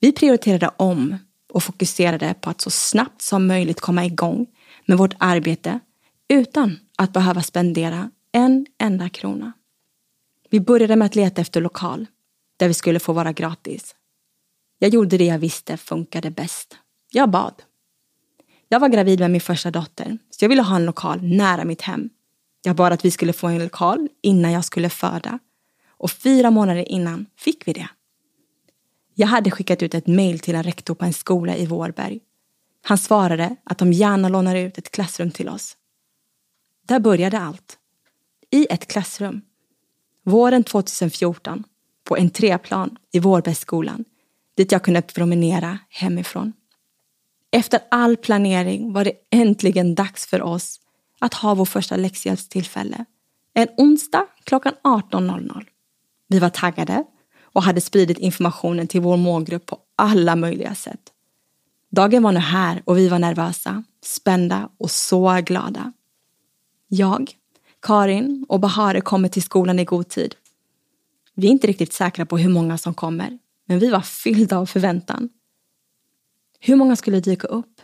Vi 0.00 0.12
prioriterade 0.12 0.70
om 0.76 1.16
och 1.52 1.62
fokuserade 1.62 2.34
på 2.40 2.50
att 2.50 2.60
så 2.60 2.70
snabbt 2.70 3.22
som 3.22 3.46
möjligt 3.46 3.80
komma 3.80 4.04
igång 4.04 4.46
med 4.86 4.98
vårt 4.98 5.14
arbete 5.18 5.80
utan 6.28 6.78
att 6.96 7.12
behöva 7.12 7.42
spendera 7.42 8.10
en 8.32 8.66
enda 8.78 9.08
krona. 9.08 9.52
Vi 10.50 10.60
började 10.60 10.96
med 10.96 11.06
att 11.06 11.16
leta 11.16 11.40
efter 11.40 11.60
lokal 11.60 12.06
där 12.56 12.68
vi 12.68 12.74
skulle 12.74 13.00
få 13.00 13.12
vara 13.12 13.32
gratis. 13.32 13.94
Jag 14.78 14.94
gjorde 14.94 15.18
det 15.18 15.24
jag 15.24 15.38
visste 15.38 15.76
funkade 15.76 16.30
bäst. 16.30 16.76
Jag 17.12 17.30
bad. 17.30 17.62
Jag 18.72 18.80
var 18.80 18.88
gravid 18.88 19.20
med 19.20 19.30
min 19.30 19.40
första 19.40 19.70
dotter 19.70 20.18
så 20.30 20.44
jag 20.44 20.48
ville 20.48 20.62
ha 20.62 20.76
en 20.76 20.84
lokal 20.84 21.22
nära 21.22 21.64
mitt 21.64 21.82
hem. 21.82 22.10
Jag 22.62 22.76
bad 22.76 22.92
att 22.92 23.04
vi 23.04 23.10
skulle 23.10 23.32
få 23.32 23.46
en 23.46 23.58
lokal 23.58 24.08
innan 24.22 24.52
jag 24.52 24.64
skulle 24.64 24.90
föda 24.90 25.38
och 25.88 26.10
fyra 26.10 26.50
månader 26.50 26.88
innan 26.88 27.26
fick 27.36 27.68
vi 27.68 27.72
det. 27.72 27.88
Jag 29.14 29.26
hade 29.26 29.50
skickat 29.50 29.82
ut 29.82 29.94
ett 29.94 30.06
mejl 30.06 30.38
till 30.38 30.54
en 30.54 30.62
rektor 30.62 30.94
på 30.94 31.04
en 31.04 31.12
skola 31.12 31.56
i 31.56 31.66
Vårberg. 31.66 32.20
Han 32.82 32.98
svarade 32.98 33.56
att 33.64 33.78
de 33.78 33.92
gärna 33.92 34.28
lånar 34.28 34.56
ut 34.56 34.78
ett 34.78 34.90
klassrum 34.90 35.30
till 35.30 35.48
oss. 35.48 35.76
Där 36.86 37.00
började 37.00 37.38
allt. 37.38 37.78
I 38.50 38.66
ett 38.70 38.86
klassrum. 38.86 39.40
Våren 40.24 40.64
2014 40.64 41.64
på 42.04 42.16
en 42.16 42.30
treplan 42.30 42.96
i 43.12 43.18
Vårbergsskolan 43.18 44.04
dit 44.56 44.72
jag 44.72 44.84
kunde 44.84 45.02
promenera 45.02 45.78
hemifrån. 45.88 46.52
Efter 47.52 47.80
all 47.90 48.16
planering 48.16 48.92
var 48.92 49.04
det 49.04 49.12
äntligen 49.30 49.94
dags 49.94 50.26
för 50.26 50.42
oss 50.42 50.80
att 51.18 51.34
ha 51.34 51.54
vår 51.54 51.64
första 51.64 51.96
läxhjälpstillfälle. 51.96 53.04
En 53.54 53.68
onsdag 53.76 54.26
klockan 54.44 54.72
18.00. 54.84 55.64
Vi 56.28 56.38
var 56.38 56.50
taggade 56.50 57.04
och 57.42 57.62
hade 57.62 57.80
spridit 57.80 58.18
informationen 58.18 58.86
till 58.86 59.00
vår 59.00 59.16
målgrupp 59.16 59.66
på 59.66 59.78
alla 59.96 60.36
möjliga 60.36 60.74
sätt. 60.74 61.00
Dagen 61.90 62.22
var 62.22 62.32
nu 62.32 62.38
här 62.38 62.82
och 62.84 62.98
vi 62.98 63.08
var 63.08 63.18
nervösa, 63.18 63.84
spända 64.04 64.68
och 64.78 64.90
så 64.90 65.40
glada. 65.44 65.92
Jag, 66.88 67.32
Karin 67.82 68.46
och 68.48 68.60
Bahare 68.60 69.00
kommer 69.00 69.28
till 69.28 69.42
skolan 69.42 69.78
i 69.78 69.84
god 69.84 70.08
tid. 70.08 70.34
Vi 71.34 71.46
är 71.46 71.50
inte 71.50 71.66
riktigt 71.66 71.92
säkra 71.92 72.26
på 72.26 72.38
hur 72.38 72.50
många 72.50 72.78
som 72.78 72.94
kommer, 72.94 73.38
men 73.66 73.78
vi 73.78 73.90
var 73.90 74.00
fyllda 74.00 74.58
av 74.58 74.66
förväntan. 74.66 75.28
Hur 76.60 76.76
många 76.76 76.96
skulle 76.96 77.20
dyka 77.20 77.46
upp? 77.46 77.80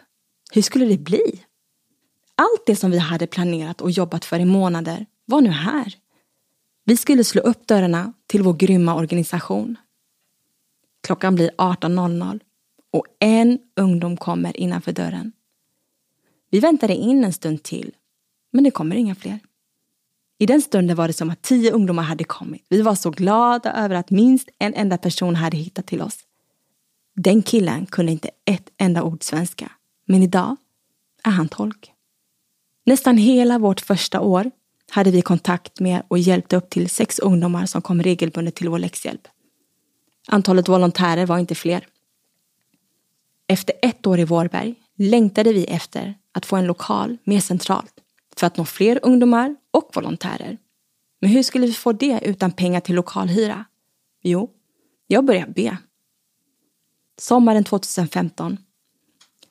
Hur 0.52 0.62
skulle 0.62 0.84
det 0.84 0.98
bli? 0.98 1.44
Allt 2.34 2.66
det 2.66 2.76
som 2.76 2.90
vi 2.90 2.98
hade 2.98 3.26
planerat 3.26 3.80
och 3.80 3.90
jobbat 3.90 4.24
för 4.24 4.38
i 4.38 4.44
månader 4.44 5.06
var 5.24 5.40
nu 5.40 5.50
här. 5.50 5.94
Vi 6.84 6.96
skulle 6.96 7.24
slå 7.24 7.42
upp 7.42 7.66
dörrarna 7.66 8.12
till 8.26 8.42
vår 8.42 8.54
grymma 8.54 8.94
organisation. 8.94 9.76
Klockan 11.02 11.34
blir 11.34 11.50
18.00 11.58 12.40
och 12.92 13.06
en 13.18 13.58
ungdom 13.76 14.16
kommer 14.16 14.56
innanför 14.56 14.92
dörren. 14.92 15.32
Vi 16.50 16.60
väntade 16.60 16.94
in 16.94 17.24
en 17.24 17.32
stund 17.32 17.62
till, 17.62 17.94
men 18.52 18.64
det 18.64 18.70
kommer 18.70 18.96
inga 18.96 19.14
fler. 19.14 19.38
I 20.38 20.46
den 20.46 20.62
stunden 20.62 20.96
var 20.96 21.06
det 21.06 21.12
som 21.12 21.30
att 21.30 21.42
tio 21.42 21.72
ungdomar 21.72 22.02
hade 22.02 22.24
kommit. 22.24 22.66
Vi 22.68 22.82
var 22.82 22.94
så 22.94 23.10
glada 23.10 23.72
över 23.72 23.94
att 23.94 24.10
minst 24.10 24.48
en 24.58 24.74
enda 24.74 24.98
person 24.98 25.36
hade 25.36 25.56
hittat 25.56 25.86
till 25.86 26.02
oss. 26.02 26.25
Den 27.16 27.42
killen 27.42 27.86
kunde 27.86 28.12
inte 28.12 28.30
ett 28.44 28.70
enda 28.78 29.02
ord 29.02 29.22
svenska, 29.22 29.72
men 30.06 30.22
idag 30.22 30.56
är 31.24 31.30
han 31.30 31.48
tolk. 31.48 31.92
Nästan 32.86 33.16
hela 33.16 33.58
vårt 33.58 33.80
första 33.80 34.20
år 34.20 34.50
hade 34.90 35.10
vi 35.10 35.22
kontakt 35.22 35.80
med 35.80 36.02
och 36.08 36.18
hjälpte 36.18 36.56
upp 36.56 36.70
till 36.70 36.88
sex 36.90 37.18
ungdomar 37.18 37.66
som 37.66 37.82
kom 37.82 38.02
regelbundet 38.02 38.54
till 38.54 38.68
vår 38.68 38.78
läxhjälp. 38.78 39.28
Antalet 40.28 40.68
volontärer 40.68 41.26
var 41.26 41.38
inte 41.38 41.54
fler. 41.54 41.86
Efter 43.48 43.74
ett 43.82 44.06
år 44.06 44.20
i 44.20 44.24
Vårberg 44.24 44.74
längtade 44.96 45.52
vi 45.52 45.64
efter 45.64 46.14
att 46.32 46.46
få 46.46 46.56
en 46.56 46.66
lokal 46.66 47.18
mer 47.24 47.40
centralt 47.40 47.94
för 48.36 48.46
att 48.46 48.56
nå 48.56 48.64
fler 48.64 49.00
ungdomar 49.02 49.56
och 49.70 49.90
volontärer. 49.94 50.58
Men 51.20 51.30
hur 51.30 51.42
skulle 51.42 51.66
vi 51.66 51.72
få 51.72 51.92
det 51.92 52.20
utan 52.22 52.52
pengar 52.52 52.80
till 52.80 52.94
lokalhyra? 52.94 53.64
Jo, 54.22 54.50
jag 55.06 55.24
började 55.24 55.52
be. 55.52 55.78
Sommaren 57.18 57.64
2015 57.64 58.58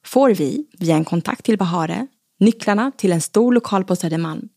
får 0.06 0.30
vi, 0.30 0.66
via 0.80 0.96
en 0.96 1.06
kontakt 1.06 1.46
till 1.46 1.58
Bahare, 1.58 2.08
nycklarna 2.40 2.92
till 2.98 3.12
en 3.12 3.22
stor 3.22 3.54
lokal 3.54 3.84
på 3.84 3.96
Södermalm. 3.96 4.50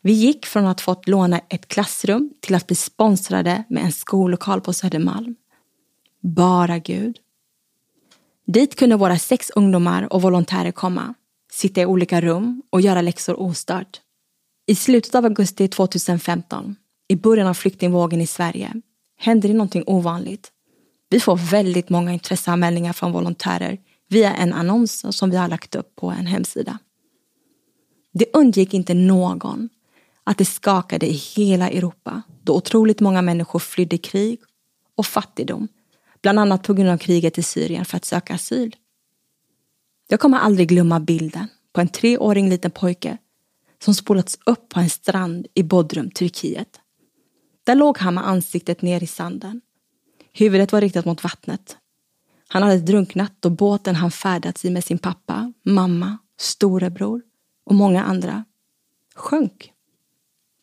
Vi 0.00 0.12
gick 0.12 0.46
från 0.46 0.66
att 0.66 0.80
fått 0.80 1.08
låna 1.08 1.40
ett 1.48 1.68
klassrum 1.68 2.32
till 2.40 2.54
att 2.54 2.66
bli 2.66 2.76
sponsrade 2.76 3.64
med 3.68 3.84
en 3.84 3.92
skollokal 3.92 4.60
på 4.60 4.72
Södermalm. 4.72 5.34
Bara 6.22 6.78
Gud. 6.78 7.18
Dit 8.46 8.76
kunde 8.76 8.96
våra 8.96 9.18
sex 9.18 9.50
ungdomar 9.50 10.12
och 10.12 10.22
volontärer 10.22 10.72
komma, 10.72 11.14
sitta 11.52 11.80
i 11.80 11.86
olika 11.86 12.20
rum 12.20 12.62
och 12.70 12.80
göra 12.80 13.02
läxor 13.02 13.40
ostört. 13.40 14.00
I 14.66 14.74
slutet 14.74 15.14
av 15.14 15.24
augusti 15.24 15.68
2015, 15.68 16.76
i 17.08 17.16
början 17.16 17.46
av 17.46 17.54
flyktingvågen 17.54 18.20
i 18.20 18.26
Sverige, 18.26 18.72
hände 19.18 19.48
det 19.48 19.54
någonting 19.54 19.84
ovanligt. 19.86 20.52
Vi 21.10 21.20
får 21.20 21.36
väldigt 21.36 21.88
många 21.88 22.12
intresseanmälningar 22.12 22.92
från 22.92 23.12
volontärer 23.12 23.78
via 24.08 24.34
en 24.34 24.52
annons 24.52 25.16
som 25.16 25.30
vi 25.30 25.36
har 25.36 25.48
lagt 25.48 25.74
upp 25.74 25.96
på 25.96 26.10
en 26.10 26.26
hemsida. 26.26 26.78
Det 28.12 28.26
undgick 28.32 28.74
inte 28.74 28.94
någon 28.94 29.68
att 30.24 30.38
det 30.38 30.44
skakade 30.44 31.06
i 31.06 31.12
hela 31.12 31.70
Europa 31.70 32.22
då 32.42 32.56
otroligt 32.56 33.00
många 33.00 33.22
människor 33.22 33.58
flydde 33.58 33.98
krig 33.98 34.40
och 34.96 35.06
fattigdom, 35.06 35.68
bland 36.22 36.38
annat 36.38 36.62
på 36.62 36.74
grund 36.74 36.90
av 36.90 36.98
kriget 36.98 37.38
i 37.38 37.42
Syrien 37.42 37.84
för 37.84 37.96
att 37.96 38.04
söka 38.04 38.34
asyl. 38.34 38.76
Jag 40.08 40.20
kommer 40.20 40.38
aldrig 40.38 40.68
glömma 40.68 41.00
bilden 41.00 41.46
på 41.72 41.80
en 41.80 41.88
treåring 41.88 42.50
liten 42.50 42.70
pojke 42.70 43.18
som 43.84 43.94
spolats 43.94 44.38
upp 44.46 44.68
på 44.68 44.80
en 44.80 44.90
strand 44.90 45.46
i 45.54 45.62
Bodrum, 45.62 46.10
Turkiet. 46.10 46.80
Där 47.64 47.74
låg 47.74 47.98
han 47.98 48.14
med 48.14 48.28
ansiktet 48.28 48.82
ner 48.82 49.02
i 49.02 49.06
sanden. 49.06 49.60
Huvudet 50.32 50.72
var 50.72 50.80
riktat 50.80 51.04
mot 51.04 51.24
vattnet. 51.24 51.76
Han 52.48 52.62
hade 52.62 52.78
drunknat 52.78 53.32
då 53.40 53.50
båten 53.50 53.96
han 53.96 54.10
färdats 54.10 54.64
i 54.64 54.70
med 54.70 54.84
sin 54.84 54.98
pappa, 54.98 55.52
mamma, 55.62 56.18
storebror 56.38 57.22
och 57.64 57.74
många 57.74 58.04
andra 58.04 58.44
sjönk. 59.14 59.72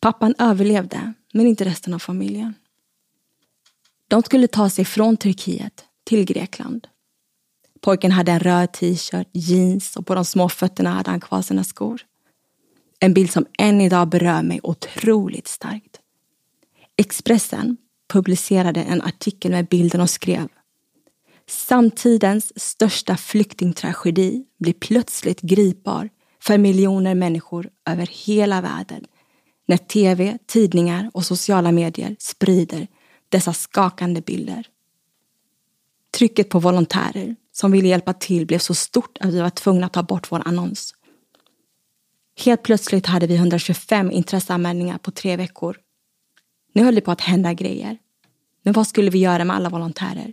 Pappan 0.00 0.34
överlevde, 0.38 1.12
men 1.32 1.46
inte 1.46 1.64
resten 1.64 1.94
av 1.94 1.98
familjen. 1.98 2.54
De 4.08 4.22
skulle 4.22 4.48
ta 4.48 4.70
sig 4.70 4.84
från 4.84 5.16
Turkiet 5.16 5.84
till 6.04 6.24
Grekland. 6.24 6.88
Pojken 7.80 8.12
hade 8.12 8.32
en 8.32 8.40
röd 8.40 8.72
t-shirt, 8.72 9.28
jeans 9.32 9.96
och 9.96 10.06
på 10.06 10.14
de 10.14 10.24
små 10.24 10.48
fötterna 10.48 10.90
hade 10.90 11.10
han 11.10 11.20
kvar 11.20 11.42
sina 11.42 11.64
skor. 11.64 12.00
En 13.00 13.14
bild 13.14 13.30
som 13.30 13.46
än 13.58 13.80
idag 13.80 14.08
berör 14.08 14.42
mig 14.42 14.60
otroligt 14.62 15.48
starkt. 15.48 16.00
Expressen 16.96 17.76
publicerade 18.08 18.82
en 18.82 19.02
artikel 19.02 19.50
med 19.50 19.66
bilden 19.66 20.00
och 20.00 20.10
skrev 20.10 20.48
Samtidens 21.46 22.52
största 22.60 23.16
flyktingtragedi 23.16 24.44
blir 24.58 24.72
plötsligt 24.72 25.40
gripbar 25.40 26.08
för 26.42 26.58
miljoner 26.58 27.14
människor 27.14 27.70
över 27.86 28.06
hela 28.26 28.60
världen 28.60 29.04
när 29.68 29.76
tv, 29.76 30.38
tidningar 30.46 31.10
och 31.14 31.26
sociala 31.26 31.72
medier 31.72 32.16
sprider 32.18 32.86
dessa 33.28 33.52
skakande 33.52 34.20
bilder. 34.20 34.66
Trycket 36.18 36.48
på 36.48 36.58
volontärer 36.58 37.36
som 37.52 37.72
ville 37.72 37.88
hjälpa 37.88 38.12
till 38.12 38.46
blev 38.46 38.58
så 38.58 38.74
stort 38.74 39.18
att 39.20 39.34
vi 39.34 39.40
var 39.40 39.50
tvungna 39.50 39.86
att 39.86 39.92
ta 39.92 40.02
bort 40.02 40.32
vår 40.32 40.42
annons. 40.44 40.94
Helt 42.44 42.62
plötsligt 42.62 43.06
hade 43.06 43.26
vi 43.26 43.34
125 43.34 44.10
intresseanmälningar 44.10 44.98
på 44.98 45.10
tre 45.10 45.36
veckor. 45.36 45.76
Nu 46.78 46.84
höll 46.84 46.94
det 46.94 47.00
på 47.00 47.10
att 47.10 47.20
hända 47.20 47.52
grejer. 47.52 47.98
Men 48.62 48.72
vad 48.72 48.86
skulle 48.86 49.10
vi 49.10 49.18
göra 49.18 49.44
med 49.44 49.56
alla 49.56 49.68
volontärer? 49.68 50.32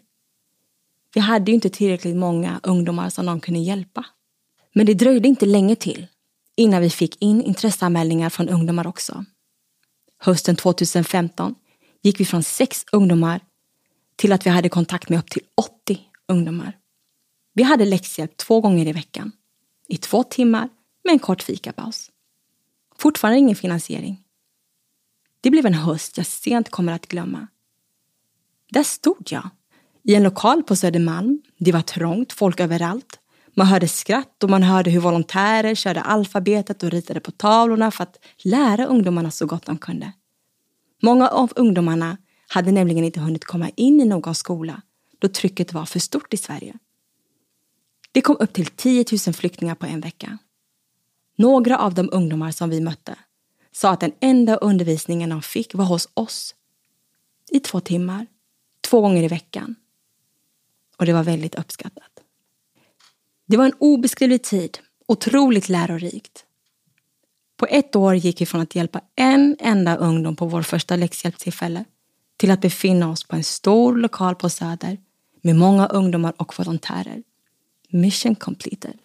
Vi 1.13 1.21
hade 1.21 1.51
ju 1.51 1.55
inte 1.55 1.69
tillräckligt 1.69 2.15
många 2.15 2.59
ungdomar 2.63 3.09
som 3.09 3.25
någon 3.25 3.39
kunde 3.39 3.59
hjälpa. 3.59 4.05
Men 4.73 4.85
det 4.85 4.93
dröjde 4.93 5.27
inte 5.27 5.45
länge 5.45 5.75
till 5.75 6.07
innan 6.55 6.81
vi 6.81 6.89
fick 6.89 7.21
in 7.21 7.41
intresseanmälningar 7.41 8.29
från 8.29 8.49
ungdomar 8.49 8.87
också. 8.87 9.25
Hösten 10.19 10.55
2015 10.55 11.55
gick 12.01 12.19
vi 12.19 12.25
från 12.25 12.43
sex 12.43 12.85
ungdomar 12.91 13.39
till 14.15 14.31
att 14.31 14.45
vi 14.45 14.49
hade 14.49 14.69
kontakt 14.69 15.09
med 15.09 15.19
upp 15.19 15.29
till 15.29 15.43
80 15.55 15.99
ungdomar. 16.27 16.77
Vi 17.53 17.63
hade 17.63 17.85
läxhjälp 17.85 18.37
två 18.37 18.61
gånger 18.61 18.87
i 18.87 18.91
veckan, 18.91 19.31
i 19.87 19.97
två 19.97 20.23
timmar 20.23 20.69
med 21.03 21.13
en 21.13 21.19
kort 21.19 21.43
fikapaus. 21.43 22.11
Fortfarande 22.97 23.39
ingen 23.39 23.55
finansiering. 23.55 24.24
Det 25.45 25.51
blev 25.51 25.65
en 25.65 25.73
höst 25.73 26.17
jag 26.17 26.25
sent 26.25 26.69
kommer 26.69 26.93
att 26.93 27.07
glömma. 27.07 27.47
Där 28.71 28.83
stod 28.83 29.27
jag, 29.31 29.49
i 30.03 30.15
en 30.15 30.23
lokal 30.23 30.63
på 30.63 30.75
Södermalm. 30.75 31.41
Det 31.57 31.71
var 31.71 31.81
trångt, 31.81 32.33
folk 32.33 32.59
överallt. 32.59 33.19
Man 33.53 33.67
hörde 33.67 33.87
skratt 33.87 34.43
och 34.43 34.49
man 34.49 34.63
hörde 34.63 34.91
hur 34.91 34.99
volontärer 34.99 35.75
körde 35.75 36.01
alfabetet 36.01 36.83
och 36.83 36.91
ritade 36.91 37.19
på 37.19 37.31
tavlorna 37.31 37.91
för 37.91 38.03
att 38.03 38.25
lära 38.43 38.85
ungdomarna 38.85 39.31
så 39.31 39.45
gott 39.45 39.65
de 39.65 39.77
kunde. 39.77 40.11
Många 41.01 41.27
av 41.27 41.53
ungdomarna 41.55 42.17
hade 42.47 42.71
nämligen 42.71 43.03
inte 43.03 43.19
hunnit 43.19 43.45
komma 43.45 43.69
in 43.75 44.01
i 44.01 44.05
någon 44.05 44.35
skola 44.35 44.81
då 45.19 45.27
trycket 45.27 45.73
var 45.73 45.85
för 45.85 45.99
stort 45.99 46.33
i 46.33 46.37
Sverige. 46.37 46.75
Det 48.11 48.21
kom 48.21 48.37
upp 48.39 48.53
till 48.53 48.67
10 48.67 49.05
000 49.27 49.33
flyktingar 49.33 49.75
på 49.75 49.85
en 49.85 50.01
vecka. 50.01 50.37
Några 51.37 51.79
av 51.79 51.93
de 51.93 52.09
ungdomar 52.11 52.51
som 52.51 52.69
vi 52.69 52.81
mötte 52.81 53.15
sa 53.75 53.89
att 53.89 53.99
den 53.99 54.11
enda 54.19 54.55
undervisningen 54.55 55.29
de 55.29 55.41
fick 55.41 55.75
var 55.75 55.85
hos 55.85 56.09
oss. 56.13 56.55
I 57.51 57.59
två 57.59 57.79
timmar, 57.79 58.27
två 58.81 59.01
gånger 59.01 59.23
i 59.23 59.27
veckan. 59.27 59.75
Och 60.97 61.05
det 61.05 61.13
var 61.13 61.23
väldigt 61.23 61.55
uppskattat. 61.55 62.19
Det 63.45 63.57
var 63.57 63.65
en 63.65 63.73
obeskrivlig 63.79 64.43
tid, 64.43 64.77
otroligt 65.07 65.69
lärorikt. 65.69 66.45
På 67.57 67.65
ett 67.65 67.95
år 67.95 68.15
gick 68.15 68.41
vi 68.41 68.45
från 68.45 68.61
att 68.61 68.75
hjälpa 68.75 69.01
en 69.15 69.57
enda 69.59 69.95
ungdom 69.95 70.35
på 70.35 70.45
vår 70.45 70.61
första 70.61 70.95
läxhjälpstillfälle 70.95 71.85
till 72.37 72.51
att 72.51 72.61
befinna 72.61 73.11
oss 73.11 73.23
på 73.23 73.35
en 73.35 73.43
stor 73.43 73.95
lokal 73.95 74.35
på 74.35 74.49
Söder 74.49 74.97
med 75.41 75.55
många 75.55 75.87
ungdomar 75.87 76.33
och 76.37 76.59
volontärer. 76.59 77.23
Mission 77.89 78.35
completed. 78.35 78.97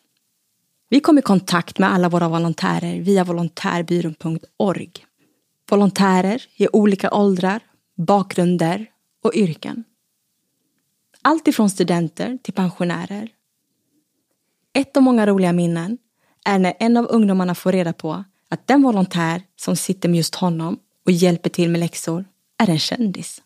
Vi 0.93 1.01
kom 1.01 1.19
i 1.19 1.23
kontakt 1.23 1.79
med 1.79 1.93
alla 1.93 2.09
våra 2.09 2.29
volontärer 2.29 3.01
via 3.01 3.25
volontärbyrån.org. 3.25 4.93
Volontärer 5.71 6.43
i 6.57 6.69
olika 6.73 7.11
åldrar, 7.11 7.61
bakgrunder 7.97 8.87
och 9.25 9.35
yrken. 9.35 9.85
Allt 11.23 11.49
ifrån 11.49 11.71
studenter 11.71 12.39
till 12.43 12.55
pensionärer. 12.55 13.29
Ett 14.73 14.97
av 14.97 15.03
många 15.03 15.27
roliga 15.27 15.53
minnen 15.53 15.99
är 16.45 16.59
när 16.59 16.75
en 16.79 16.97
av 16.97 17.07
ungdomarna 17.11 17.55
får 17.55 17.73
reda 17.73 17.93
på 17.93 18.25
att 18.49 18.67
den 18.67 18.83
volontär 18.83 19.43
som 19.57 19.77
sitter 19.77 20.09
med 20.09 20.17
just 20.17 20.35
honom 20.35 20.79
och 21.05 21.13
hjälper 21.13 21.51
till 21.51 21.71
med 21.71 21.81
läxor 21.81 22.25
är 22.59 22.71
en 22.71 22.79
kändis. 22.79 23.43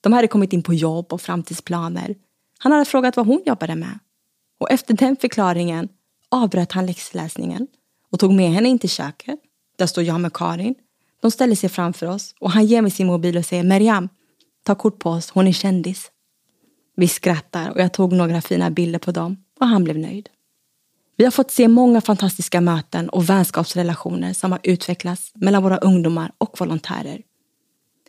De 0.00 0.12
hade 0.12 0.28
kommit 0.28 0.52
in 0.52 0.62
på 0.62 0.74
jobb 0.74 1.12
och 1.12 1.20
framtidsplaner. 1.20 2.14
Han 2.58 2.72
hade 2.72 2.84
frågat 2.84 3.16
vad 3.16 3.26
hon 3.26 3.42
jobbade 3.46 3.74
med. 3.74 3.98
Och 4.58 4.70
efter 4.70 4.94
den 4.94 5.16
förklaringen 5.16 5.88
avbröt 6.30 6.72
han 6.72 6.86
läxläsningen 6.86 7.66
och 8.12 8.18
tog 8.18 8.32
med 8.32 8.50
henne 8.50 8.68
in 8.68 8.78
till 8.78 8.90
köket. 8.90 9.38
Där 9.78 9.86
står 9.86 10.04
jag 10.04 10.20
med 10.20 10.32
Karin. 10.32 10.74
De 11.22 11.30
ställer 11.30 11.56
sig 11.56 11.68
framför 11.68 12.06
oss 12.06 12.34
och 12.40 12.50
han 12.50 12.66
ger 12.66 12.82
mig 12.82 12.90
sin 12.90 13.06
mobil 13.06 13.36
och 13.36 13.44
säger 13.44 13.64
Meriam, 13.64 14.08
ta 14.64 14.74
kort 14.74 14.98
på 14.98 15.10
oss, 15.10 15.30
hon 15.30 15.46
är 15.46 15.52
kändis. 15.52 16.10
Vi 16.96 17.08
skrattar 17.08 17.70
och 17.70 17.80
jag 17.80 17.92
tog 17.92 18.12
några 18.12 18.40
fina 18.40 18.70
bilder 18.70 18.98
på 18.98 19.10
dem 19.10 19.36
och 19.60 19.66
han 19.66 19.84
blev 19.84 19.98
nöjd. 19.98 20.28
Vi 21.16 21.24
har 21.24 21.30
fått 21.30 21.50
se 21.50 21.68
många 21.68 22.00
fantastiska 22.00 22.60
möten 22.60 23.08
och 23.08 23.30
vänskapsrelationer 23.30 24.32
som 24.32 24.52
har 24.52 24.60
utvecklats 24.62 25.32
mellan 25.34 25.62
våra 25.62 25.76
ungdomar 25.76 26.32
och 26.38 26.60
volontärer. 26.60 27.22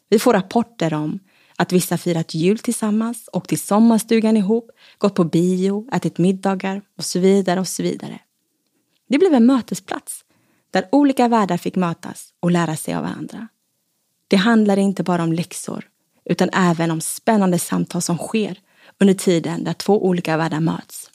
Vi 0.10 0.20
får 0.20 0.34
rapporter 0.34 0.94
om 0.94 1.20
att 1.60 1.72
vissa 1.72 1.98
firat 1.98 2.34
jul 2.34 2.60
tillsammans, 2.60 3.30
åkt 3.34 3.50
till 3.50 3.60
sommarstugan 3.60 4.38
ihop, 4.38 4.72
gått 4.98 5.16
på 5.16 5.24
bio, 5.24 5.88
ätit 5.94 6.18
middagar 6.18 6.82
och 6.98 7.06
så 7.06 7.20
vidare 7.20 7.60
och 7.60 7.68
så 7.68 7.84
vidare. 7.84 8.20
Det 9.10 9.18
blev 9.18 9.34
en 9.34 9.46
mötesplats 9.46 10.26
där 10.72 10.90
olika 10.92 11.28
världar 11.28 11.58
fick 11.58 11.76
mötas 11.76 12.34
och 12.40 12.52
lära 12.52 12.76
sig 12.76 12.94
av 12.94 13.04
varandra. 13.04 13.48
Det 14.28 14.36
handlar 14.36 14.78
inte 14.78 15.04
bara 15.04 15.24
om 15.24 15.34
läxor 15.34 15.88
utan 16.26 16.50
även 16.54 16.92
om 16.92 17.02
spännande 17.02 17.60
samtal 17.60 18.02
som 18.02 18.18
sker 18.18 18.60
under 19.00 19.14
tiden 19.14 19.64
där 19.64 19.74
två 19.74 20.06
olika 20.06 20.38
världar 20.38 20.60
möts. 20.60 21.12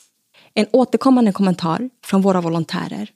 En 0.53 0.65
återkommande 0.71 1.31
kommentar 1.31 1.89
från 2.03 2.21
våra 2.21 2.41
volontärer 2.41 3.09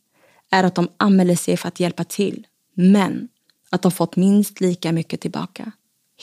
är 0.51 0.63
att 0.63 0.75
de 0.75 0.87
anmäler 0.97 1.35
sig 1.35 1.57
för 1.57 1.67
att 1.67 1.79
hjälpa 1.79 2.03
till, 2.03 2.47
men 2.73 3.27
att 3.69 3.81
de 3.81 3.91
fått 3.91 4.15
minst 4.15 4.61
lika 4.61 4.91
mycket 4.91 5.21
tillbaka. 5.21 5.71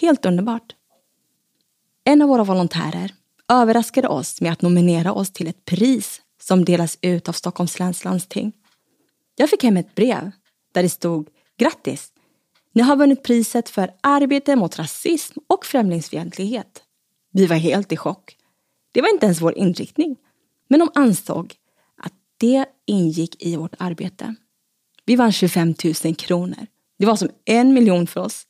Helt 0.00 0.26
underbart! 0.26 0.75
En 2.08 2.22
av 2.22 2.28
våra 2.28 2.44
volontärer 2.44 3.14
överraskade 3.48 4.08
oss 4.08 4.40
med 4.40 4.52
att 4.52 4.62
nominera 4.62 5.12
oss 5.12 5.30
till 5.30 5.46
ett 5.48 5.64
pris 5.64 6.20
som 6.42 6.64
delas 6.64 6.98
ut 7.00 7.28
av 7.28 7.32
Stockholms 7.32 7.78
läns 7.78 8.04
landsting. 8.04 8.52
Jag 9.36 9.50
fick 9.50 9.62
hem 9.62 9.76
ett 9.76 9.94
brev 9.94 10.30
där 10.72 10.82
det 10.82 10.88
stod 10.88 11.28
Grattis! 11.58 12.12
Ni 12.72 12.82
har 12.82 12.96
vunnit 12.96 13.22
priset 13.22 13.68
för 13.68 13.90
arbete 14.00 14.56
mot 14.56 14.78
rasism 14.78 15.38
och 15.46 15.66
främlingsfientlighet. 15.66 16.82
Vi 17.32 17.46
var 17.46 17.56
helt 17.56 17.92
i 17.92 17.96
chock. 17.96 18.36
Det 18.92 19.00
var 19.02 19.08
inte 19.08 19.26
ens 19.26 19.40
vår 19.40 19.58
inriktning. 19.58 20.16
Men 20.68 20.80
de 20.80 20.90
ansåg 20.94 21.54
att 21.96 22.12
det 22.36 22.66
ingick 22.86 23.42
i 23.42 23.56
vårt 23.56 23.74
arbete. 23.78 24.34
Vi 25.04 25.16
vann 25.16 25.32
25 25.32 25.74
000 26.04 26.14
kronor. 26.14 26.66
Det 26.98 27.06
var 27.06 27.16
som 27.16 27.30
en 27.44 27.74
miljon 27.74 28.06
för 28.06 28.20
oss. 28.20 28.46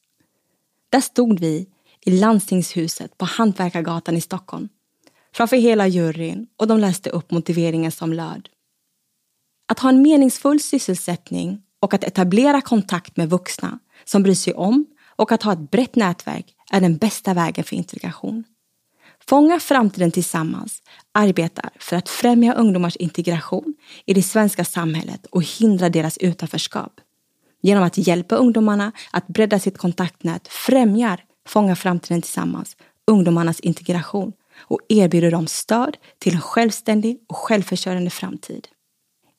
Där 0.90 1.00
stod 1.00 1.40
vi 1.40 1.68
i 2.06 2.10
landstingshuset 2.10 3.18
på 3.18 3.24
Hantverkargatan 3.24 4.16
i 4.16 4.20
Stockholm 4.20 4.68
framför 5.34 5.56
hela 5.56 5.86
juryn 5.86 6.46
och 6.56 6.66
de 6.66 6.78
läste 6.78 7.10
upp 7.10 7.30
motiveringen 7.30 7.92
som 7.92 8.12
löd. 8.12 8.48
Att 9.68 9.78
ha 9.78 9.88
en 9.88 10.02
meningsfull 10.02 10.60
sysselsättning 10.60 11.62
och 11.80 11.94
att 11.94 12.04
etablera 12.04 12.60
kontakt 12.60 13.16
med 13.16 13.30
vuxna 13.30 13.78
som 14.04 14.22
bryr 14.22 14.34
sig 14.34 14.54
om 14.54 14.86
och 15.16 15.32
att 15.32 15.42
ha 15.42 15.52
ett 15.52 15.70
brett 15.70 15.96
nätverk 15.96 16.54
är 16.72 16.80
den 16.80 16.96
bästa 16.96 17.34
vägen 17.34 17.64
för 17.64 17.76
integration. 17.76 18.44
Fånga 19.28 19.60
framtiden 19.60 20.10
tillsammans 20.10 20.82
arbetar 21.12 21.70
för 21.78 21.96
att 21.96 22.08
främja 22.08 22.54
ungdomars 22.54 22.96
integration 22.96 23.74
i 24.04 24.14
det 24.14 24.22
svenska 24.22 24.64
samhället 24.64 25.26
och 25.26 25.42
hindra 25.42 25.88
deras 25.88 26.18
utanförskap. 26.18 27.00
Genom 27.62 27.84
att 27.84 27.98
hjälpa 27.98 28.36
ungdomarna 28.36 28.92
att 29.10 29.26
bredda 29.26 29.58
sitt 29.58 29.78
kontaktnät 29.78 30.48
främjar 30.48 31.24
Fånga 31.46 31.76
framtiden 31.76 32.22
tillsammans 32.22 32.76
ungdomarnas 33.06 33.60
integration 33.60 34.32
och 34.58 34.80
erbjuder 34.88 35.30
dem 35.30 35.46
stöd 35.46 35.96
till 36.18 36.34
en 36.34 36.40
självständig 36.40 37.18
och 37.26 37.36
självförsörjande 37.36 38.10
framtid. 38.10 38.68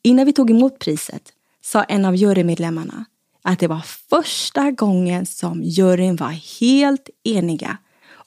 Innan 0.04 0.26
vi 0.26 0.34
tog 0.34 0.52
emot 0.52 0.80
priset 0.80 1.34
sa 1.62 1.84
en 1.84 2.06
av 2.06 2.16
jurymedlemmarna 2.16 3.06
att 3.42 3.60
det 3.60 3.68
var 3.68 3.82
första 4.10 4.72
gången 4.72 5.26
som 5.26 5.64
juryn 5.64 6.16
var 6.16 6.60
helt 6.60 7.10
eniga 7.24 7.78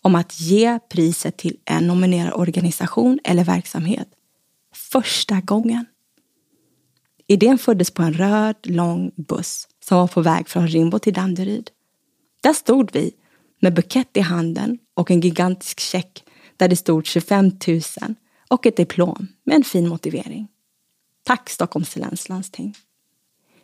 om 0.03 0.14
att 0.14 0.40
ge 0.40 0.79
priset 0.79 1.37
till 1.37 1.57
en 1.64 1.87
nominerad 1.87 2.33
organisation 2.35 3.19
eller 3.25 3.45
verksamhet. 3.45 4.09
Första 4.75 5.40
gången. 5.40 5.87
Idén 7.27 7.59
föddes 7.59 7.90
på 7.90 8.03
en 8.03 8.12
röd, 8.12 8.57
lång 8.62 9.11
buss 9.16 9.69
som 9.85 9.99
var 9.99 10.07
på 10.07 10.21
väg 10.21 10.49
från 10.49 10.69
Rimbo 10.69 10.99
till 10.99 11.14
Danderyd. 11.14 11.71
Där 12.40 12.53
stod 12.53 12.93
vi 12.93 13.12
med 13.61 13.75
bukett 13.75 14.16
i 14.16 14.20
handen 14.20 14.79
och 14.94 15.11
en 15.11 15.20
gigantisk 15.20 15.81
check 15.81 16.25
där 16.57 16.68
det 16.68 16.77
stod 16.77 17.07
25 17.07 17.51
000 17.68 17.81
och 18.49 18.66
ett 18.66 18.77
diplom 18.77 19.29
med 19.44 19.57
en 19.57 19.64
fin 19.64 19.88
motivering. 19.88 20.49
Tack 21.23 21.51
Stockholms 21.51 21.96
läns 21.96 22.29
landsting. 22.29 22.75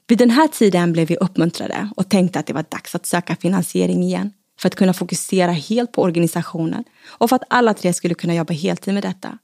Vid 0.06 0.18
den 0.18 0.30
här 0.30 0.48
tiden 0.48 0.92
blev 0.92 1.08
vi 1.08 1.16
uppmuntrade 1.16 1.90
och 1.96 2.08
tänkte 2.08 2.38
att 2.38 2.46
det 2.46 2.52
var 2.52 2.64
dags 2.68 2.94
att 2.94 3.06
söka 3.06 3.36
finansiering 3.36 4.02
igen 4.02 4.32
för 4.60 4.68
att 4.68 4.74
kunna 4.74 4.92
fokusera 4.94 5.52
helt 5.52 5.92
på 5.92 6.02
organisationen 6.02 6.84
och 7.06 7.28
för 7.28 7.36
att 7.36 7.42
alla 7.50 7.74
tre 7.74 7.92
skulle 7.92 8.14
kunna 8.14 8.34
jobba 8.34 8.52
heltid 8.52 8.94
med 8.94 9.02
detta. 9.02 9.38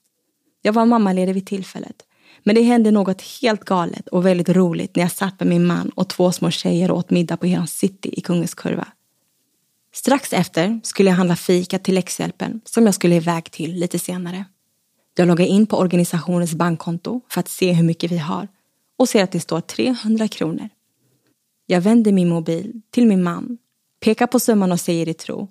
Jag 0.62 0.72
var 0.72 0.86
mammaledig 0.86 1.34
vid 1.34 1.46
tillfället, 1.46 2.02
men 2.42 2.54
det 2.54 2.62
hände 2.62 2.90
något 2.90 3.22
helt 3.22 3.64
galet 3.64 4.08
och 4.08 4.26
väldigt 4.26 4.48
roligt 4.48 4.96
när 4.96 5.02
jag 5.02 5.12
satt 5.12 5.40
med 5.40 5.48
min 5.48 5.66
man 5.66 5.88
och 5.88 6.08
två 6.08 6.32
små 6.32 6.50
tjejer 6.50 6.90
och 6.90 6.98
åt 6.98 7.10
middag 7.10 7.36
på 7.36 7.46
Heron 7.46 7.66
City 7.66 8.14
i 8.16 8.20
Kungens 8.20 8.54
Kurva. 8.54 8.86
Strax 9.94 10.32
efter 10.32 10.80
skulle 10.82 11.10
jag 11.10 11.16
handla 11.16 11.36
fika 11.36 11.78
till 11.78 11.94
läxhjälpen 11.94 12.60
som 12.64 12.84
jag 12.84 12.94
skulle 12.94 13.14
iväg 13.14 13.50
till 13.50 13.72
lite 13.72 13.98
senare. 13.98 14.44
Jag 15.16 15.28
loggar 15.28 15.46
in 15.46 15.66
på 15.66 15.78
organisationens 15.78 16.54
bankkonto 16.54 17.20
för 17.28 17.40
att 17.40 17.48
se 17.48 17.72
hur 17.72 17.84
mycket 17.84 18.12
vi 18.12 18.18
har 18.18 18.48
och 18.98 19.08
ser 19.08 19.24
att 19.24 19.32
det 19.32 19.40
står 19.40 19.60
300 19.60 20.28
kronor. 20.28 20.68
Jag 21.66 21.80
vänder 21.80 22.12
min 22.12 22.28
mobil 22.28 22.80
till 22.90 23.06
min 23.06 23.22
man, 23.22 23.58
pekar 24.00 24.26
på 24.26 24.40
summan 24.40 24.72
och 24.72 24.80
säger 24.80 25.08
i 25.08 25.14
tro. 25.14 25.48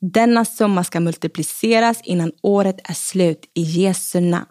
Denna 0.00 0.44
summa 0.44 0.84
ska 0.84 1.00
multipliceras 1.00 2.00
innan 2.04 2.32
året 2.42 2.80
är 2.84 2.94
slut 2.94 3.50
i 3.54 3.62
Jesu 3.62 4.20
namn. 4.20 4.46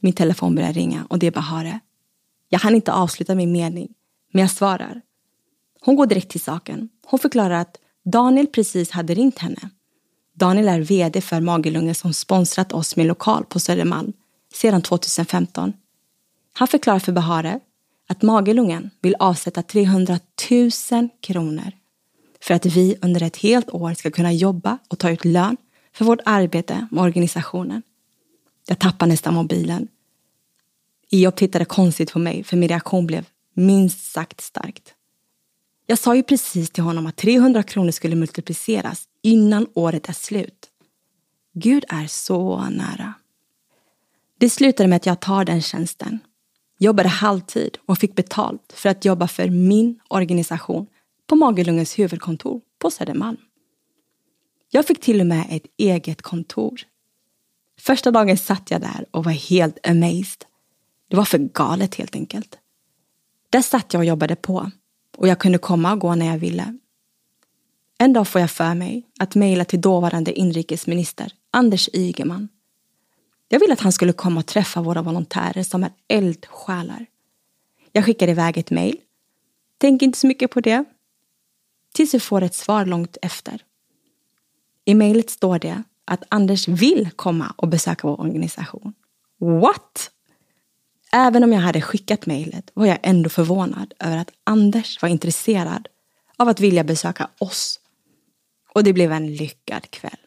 Min 0.00 0.12
telefon 0.12 0.54
börjar 0.54 0.72
ringa 0.72 1.06
och 1.10 1.18
det 1.18 1.26
är 1.26 1.30
Bahare. 1.30 1.80
Jag 2.48 2.58
hann 2.58 2.74
inte 2.74 2.92
avsluta 2.92 3.34
min 3.34 3.52
mening, 3.52 3.94
men 4.32 4.40
jag 4.40 4.50
svarar. 4.50 5.00
Hon 5.80 5.96
går 5.96 6.06
direkt 6.06 6.30
till 6.30 6.40
saken. 6.40 6.88
Hon 7.06 7.18
förklarar 7.18 7.60
att 7.60 7.76
Daniel 8.04 8.46
precis 8.46 8.90
hade 8.90 9.14
ringt 9.14 9.38
henne. 9.38 9.70
Daniel 10.34 10.68
är 10.68 10.80
VD 10.80 11.20
för 11.20 11.40
Magelungen 11.40 11.94
som 11.94 12.12
sponsrat 12.12 12.72
oss 12.72 12.96
med 12.96 13.06
lokal 13.06 13.44
på 13.44 13.60
Södermalm 13.60 14.12
sedan 14.54 14.82
2015. 14.82 15.72
Han 16.52 16.68
förklarar 16.68 16.98
för 16.98 17.12
Bahare 17.12 17.60
att 18.08 18.22
Magelungen 18.22 18.90
vill 19.00 19.16
avsätta 19.18 19.62
300 19.62 20.18
000 20.50 21.08
kronor 21.20 21.72
för 22.40 22.54
att 22.54 22.66
vi 22.66 22.96
under 23.02 23.22
ett 23.22 23.36
helt 23.36 23.70
år 23.70 23.94
ska 23.94 24.10
kunna 24.10 24.32
jobba 24.32 24.78
och 24.88 24.98
ta 24.98 25.10
ut 25.10 25.24
lön 25.24 25.56
för 25.92 26.04
vårt 26.04 26.20
arbete 26.24 26.86
med 26.90 27.04
organisationen. 27.04 27.82
Jag 28.66 28.78
tappar 28.78 29.06
nästan 29.06 29.34
mobilen. 29.34 29.88
Iob 31.10 31.36
tittade 31.36 31.64
konstigt 31.64 32.12
på 32.12 32.18
mig 32.18 32.44
för 32.44 32.56
min 32.56 32.68
reaktion 32.68 33.06
blev 33.06 33.26
minst 33.54 34.12
sagt 34.12 34.40
starkt. 34.40 34.94
Jag 35.90 35.98
sa 35.98 36.16
ju 36.16 36.22
precis 36.22 36.70
till 36.70 36.82
honom 36.82 37.06
att 37.06 37.16
300 37.16 37.62
kronor 37.62 37.90
skulle 37.90 38.16
multipliceras 38.16 39.04
innan 39.22 39.66
året 39.74 40.08
är 40.08 40.12
slut. 40.12 40.70
Gud 41.54 41.84
är 41.88 42.06
så 42.06 42.64
nära. 42.70 43.14
Det 44.38 44.50
slutade 44.50 44.88
med 44.88 44.96
att 44.96 45.06
jag 45.06 45.20
tar 45.20 45.44
den 45.44 45.62
tjänsten. 45.62 46.18
Jobbade 46.78 47.08
halvtid 47.08 47.78
och 47.86 47.98
fick 47.98 48.14
betalt 48.14 48.72
för 48.72 48.88
att 48.88 49.04
jobba 49.04 49.28
för 49.28 49.48
min 49.48 50.00
organisation 50.08 50.86
på 51.26 51.36
Magelungens 51.36 51.98
huvudkontor 51.98 52.60
på 52.78 52.90
Södermalm. 52.90 53.38
Jag 54.68 54.86
fick 54.86 55.00
till 55.00 55.20
och 55.20 55.26
med 55.26 55.46
ett 55.50 55.66
eget 55.76 56.22
kontor. 56.22 56.80
Första 57.80 58.10
dagen 58.10 58.38
satt 58.38 58.70
jag 58.70 58.80
där 58.80 59.06
och 59.10 59.24
var 59.24 59.32
helt 59.32 59.86
amazed. 59.88 60.44
Det 61.08 61.16
var 61.16 61.24
för 61.24 61.38
galet 61.38 61.94
helt 61.94 62.14
enkelt. 62.14 62.58
Där 63.50 63.62
satt 63.62 63.92
jag 63.94 64.00
och 64.00 64.06
jobbade 64.06 64.36
på 64.36 64.70
och 65.16 65.28
jag 65.28 65.38
kunde 65.38 65.58
komma 65.58 65.92
och 65.92 65.98
gå 65.98 66.14
när 66.14 66.26
jag 66.26 66.38
ville. 66.38 66.78
En 67.98 68.12
dag 68.12 68.28
får 68.28 68.40
jag 68.40 68.50
för 68.50 68.74
mig 68.74 69.06
att 69.18 69.34
mejla 69.34 69.64
till 69.64 69.80
dåvarande 69.80 70.32
inrikesminister 70.32 71.32
Anders 71.50 71.88
Ygeman. 71.92 72.48
Jag 73.48 73.60
ville 73.60 73.72
att 73.72 73.80
han 73.80 73.92
skulle 73.92 74.12
komma 74.12 74.40
och 74.40 74.46
träffa 74.46 74.82
våra 74.82 75.02
volontärer 75.02 75.62
som 75.62 75.84
är 75.84 75.90
eldsjälar. 76.08 77.06
Jag 77.92 78.04
skickar 78.04 78.28
iväg 78.28 78.58
ett 78.58 78.70
mejl. 78.70 78.96
Tänk 79.78 80.02
inte 80.02 80.18
så 80.18 80.26
mycket 80.26 80.50
på 80.50 80.60
det. 80.60 80.84
Tills 81.94 82.12
jag 82.12 82.22
får 82.22 82.42
ett 82.42 82.54
svar 82.54 82.86
långt 82.86 83.16
efter. 83.22 83.64
I 84.84 84.94
mejlet 84.94 85.30
står 85.30 85.58
det 85.58 85.82
att 86.04 86.22
Anders 86.28 86.68
vill 86.68 87.10
komma 87.16 87.54
och 87.56 87.68
besöka 87.68 88.08
vår 88.08 88.20
organisation. 88.20 88.94
What? 89.38 90.10
Även 91.12 91.44
om 91.44 91.52
jag 91.52 91.60
hade 91.60 91.80
skickat 91.80 92.26
mejlet 92.26 92.70
var 92.74 92.86
jag 92.86 92.98
ändå 93.02 93.28
förvånad 93.28 93.94
över 94.00 94.16
att 94.16 94.30
Anders 94.44 95.02
var 95.02 95.08
intresserad 95.08 95.88
av 96.36 96.48
att 96.48 96.60
vilja 96.60 96.84
besöka 96.84 97.28
oss. 97.38 97.80
Och 98.74 98.84
det 98.84 98.92
blev 98.92 99.12
en 99.12 99.34
lyckad 99.34 99.90
kväll. 99.90 100.18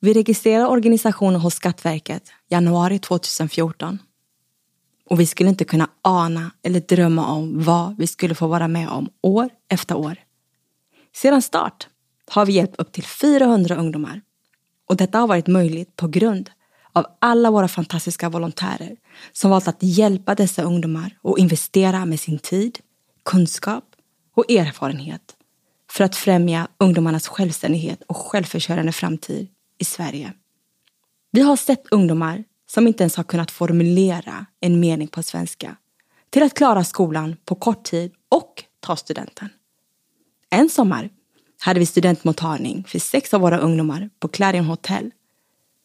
Vi 0.00 0.12
registrerade 0.12 0.68
organisationen 0.68 1.40
hos 1.40 1.54
Skatteverket 1.54 2.32
januari 2.48 2.98
2014. 2.98 3.98
Och 5.10 5.20
vi 5.20 5.26
skulle 5.26 5.48
inte 5.48 5.64
kunna 5.64 5.90
ana 6.02 6.50
eller 6.62 6.80
drömma 6.80 7.26
om 7.26 7.64
vad 7.64 7.98
vi 7.98 8.06
skulle 8.06 8.34
få 8.34 8.46
vara 8.46 8.68
med 8.68 8.88
om 8.88 9.08
år 9.20 9.50
efter 9.68 9.96
år. 9.96 10.16
Sedan 11.14 11.42
start 11.42 11.88
har 12.26 12.46
vi 12.46 12.52
hjälpt 12.52 12.76
upp 12.80 12.92
till 12.92 13.04
400 13.04 13.76
ungdomar. 13.76 14.20
Och 14.88 14.96
detta 14.96 15.18
har 15.18 15.26
varit 15.26 15.46
möjligt 15.46 15.96
på 15.96 16.08
grund 16.08 16.50
av 16.92 17.06
alla 17.18 17.50
våra 17.50 17.68
fantastiska 17.68 18.28
volontärer 18.28 18.96
som 19.32 19.50
valt 19.50 19.68
att 19.68 19.82
hjälpa 19.82 20.34
dessa 20.34 20.62
ungdomar 20.62 21.18
och 21.22 21.38
investera 21.38 22.04
med 22.04 22.20
sin 22.20 22.38
tid, 22.38 22.78
kunskap 23.24 23.84
och 24.34 24.50
erfarenhet 24.50 25.36
för 25.90 26.04
att 26.04 26.16
främja 26.16 26.68
ungdomarnas 26.78 27.28
självständighet 27.28 28.02
och 28.02 28.16
självförsörjande 28.16 28.92
framtid 28.92 29.48
i 29.78 29.84
Sverige. 29.84 30.32
Vi 31.30 31.40
har 31.40 31.56
sett 31.56 31.84
ungdomar 31.90 32.44
som 32.66 32.86
inte 32.86 33.02
ens 33.02 33.16
har 33.16 33.24
kunnat 33.24 33.50
formulera 33.50 34.46
en 34.60 34.80
mening 34.80 35.08
på 35.08 35.22
svenska 35.22 35.76
till 36.30 36.42
att 36.42 36.54
klara 36.54 36.84
skolan 36.84 37.36
på 37.44 37.54
kort 37.54 37.84
tid 37.84 38.12
och 38.28 38.64
ta 38.80 38.96
studenten. 38.96 39.48
En 40.50 40.68
sommar 40.68 41.10
hade 41.60 41.80
vi 41.80 41.86
studentmottagning 41.86 42.84
för 42.88 42.98
sex 42.98 43.34
av 43.34 43.40
våra 43.40 43.58
ungdomar 43.58 44.10
på 44.18 44.28
Clarion 44.28 44.64
Hotel 44.64 45.10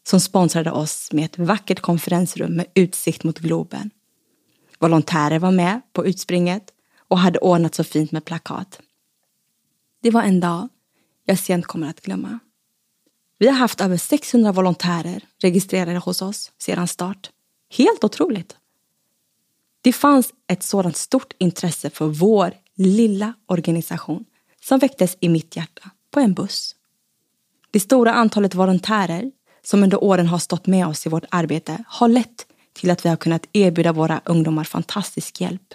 som 0.07 0.19
sponsrade 0.19 0.71
oss 0.71 1.11
med 1.11 1.25
ett 1.25 1.37
vackert 1.37 1.79
konferensrum 1.79 2.55
med 2.55 2.65
utsikt 2.73 3.23
mot 3.23 3.39
Globen. 3.39 3.89
Volontärer 4.79 5.39
var 5.39 5.51
med 5.51 5.81
på 5.93 6.05
utspringet 6.05 6.63
och 7.07 7.19
hade 7.19 7.39
ordnat 7.39 7.75
så 7.75 7.83
fint 7.83 8.11
med 8.11 8.25
plakat. 8.25 8.79
Det 10.01 10.11
var 10.11 10.23
en 10.23 10.39
dag 10.39 10.69
jag 11.25 11.39
sent 11.39 11.65
kommer 11.65 11.89
att 11.89 12.01
glömma. 12.01 12.39
Vi 13.37 13.47
har 13.47 13.53
haft 13.53 13.81
över 13.81 13.97
600 13.97 14.51
volontärer 14.51 15.23
registrerade 15.41 15.99
hos 15.99 16.21
oss 16.21 16.51
sedan 16.57 16.87
start. 16.87 17.29
Helt 17.77 18.03
otroligt! 18.03 18.55
Det 19.81 19.93
fanns 19.93 20.33
ett 20.47 20.63
sådant 20.63 20.97
stort 20.97 21.33
intresse 21.37 21.89
för 21.89 22.07
vår 22.07 22.53
lilla 22.75 23.33
organisation 23.45 24.25
som 24.61 24.79
väcktes 24.79 25.17
i 25.19 25.29
mitt 25.29 25.55
hjärta 25.55 25.89
på 26.11 26.19
en 26.19 26.33
buss. 26.33 26.75
Det 27.71 27.79
stora 27.79 28.13
antalet 28.13 28.55
volontärer 28.55 29.31
som 29.69 29.83
under 29.83 30.03
åren 30.03 30.27
har 30.27 30.37
stått 30.37 30.67
med 30.67 30.87
oss 30.87 31.05
i 31.05 31.09
vårt 31.09 31.25
arbete 31.31 31.83
har 31.87 32.07
lett 32.07 32.45
till 32.73 32.89
att 32.89 33.05
vi 33.05 33.09
har 33.09 33.15
kunnat 33.15 33.47
erbjuda 33.53 33.91
våra 33.91 34.21
ungdomar 34.25 34.63
fantastisk 34.63 35.41
hjälp. 35.41 35.73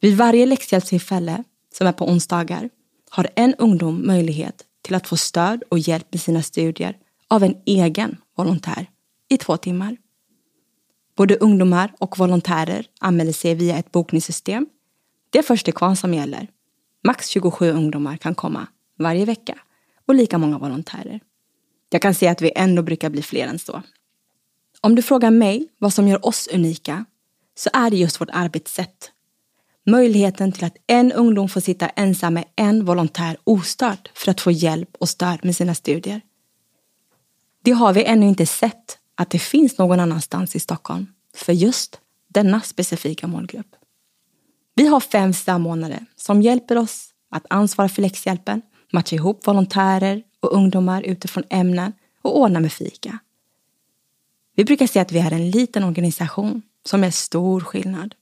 Vid 0.00 0.16
varje 0.16 0.46
läxhjälpstillfälle, 0.46 1.44
som 1.72 1.86
är 1.86 1.92
på 1.92 2.08
onsdagar, 2.08 2.70
har 3.10 3.28
en 3.36 3.54
ungdom 3.54 4.06
möjlighet 4.06 4.64
till 4.82 4.94
att 4.94 5.06
få 5.06 5.16
stöd 5.16 5.62
och 5.68 5.78
hjälp 5.78 6.06
med 6.10 6.20
sina 6.20 6.42
studier 6.42 6.96
av 7.28 7.42
en 7.42 7.56
egen 7.64 8.16
volontär 8.36 8.86
i 9.28 9.36
två 9.36 9.56
timmar. 9.56 9.96
Både 11.16 11.36
ungdomar 11.36 11.92
och 11.98 12.18
volontärer 12.18 12.86
anmäler 13.00 13.32
sig 13.32 13.54
via 13.54 13.78
ett 13.78 13.92
bokningssystem. 13.92 14.66
Det 15.30 15.38
är 15.38 15.42
först 15.42 15.64
till 15.64 15.74
kvarn 15.74 15.96
som 15.96 16.14
gäller. 16.14 16.48
Max 17.04 17.28
27 17.28 17.70
ungdomar 17.70 18.16
kan 18.16 18.34
komma 18.34 18.66
varje 18.98 19.24
vecka 19.24 19.58
och 20.06 20.14
lika 20.14 20.38
många 20.38 20.58
volontärer. 20.58 21.20
Jag 21.94 22.02
kan 22.02 22.14
se 22.14 22.28
att 22.28 22.42
vi 22.42 22.52
ändå 22.56 22.82
brukar 22.82 23.10
bli 23.10 23.22
fler 23.22 23.46
än 23.46 23.58
så. 23.58 23.82
Om 24.80 24.94
du 24.94 25.02
frågar 25.02 25.30
mig 25.30 25.68
vad 25.78 25.94
som 25.94 26.08
gör 26.08 26.26
oss 26.26 26.48
unika 26.52 27.04
så 27.56 27.70
är 27.72 27.90
det 27.90 27.96
just 27.96 28.20
vårt 28.20 28.28
arbetssätt. 28.32 29.10
Möjligheten 29.86 30.52
till 30.52 30.64
att 30.64 30.76
en 30.86 31.12
ungdom 31.12 31.48
får 31.48 31.60
sitta 31.60 31.88
ensam 31.88 32.34
med 32.34 32.44
en 32.56 32.84
volontär 32.84 33.36
ostörd 33.44 34.10
för 34.14 34.30
att 34.30 34.40
få 34.40 34.50
hjälp 34.50 34.88
och 34.98 35.08
stöd 35.08 35.44
med 35.44 35.56
sina 35.56 35.74
studier. 35.74 36.20
Det 37.62 37.70
har 37.70 37.92
vi 37.92 38.04
ännu 38.04 38.28
inte 38.28 38.46
sett 38.46 38.98
att 39.14 39.30
det 39.30 39.38
finns 39.38 39.78
någon 39.78 40.00
annanstans 40.00 40.56
i 40.56 40.60
Stockholm 40.60 41.06
för 41.34 41.52
just 41.52 42.00
denna 42.28 42.60
specifika 42.60 43.26
målgrupp. 43.26 43.76
Vi 44.74 44.86
har 44.86 45.00
fem 45.00 45.32
samordnare 45.32 46.04
som 46.16 46.42
hjälper 46.42 46.78
oss 46.78 47.08
att 47.30 47.46
ansvara 47.50 47.88
för 47.88 48.02
läxhjälpen, 48.02 48.62
matcha 48.92 49.16
ihop 49.16 49.46
volontärer 49.46 50.22
och 50.44 50.56
ungdomar 50.56 51.02
utifrån 51.02 51.44
ämnen 51.50 51.92
och 52.22 52.38
ordna 52.38 52.60
med 52.60 52.72
fika. 52.72 53.18
Vi 54.54 54.64
brukar 54.64 54.86
säga 54.86 55.02
att 55.02 55.12
vi 55.12 55.18
är 55.18 55.32
en 55.32 55.50
liten 55.50 55.84
organisation 55.84 56.62
som 56.84 57.04
är 57.04 57.10
stor 57.10 57.60
skillnad. 57.60 58.14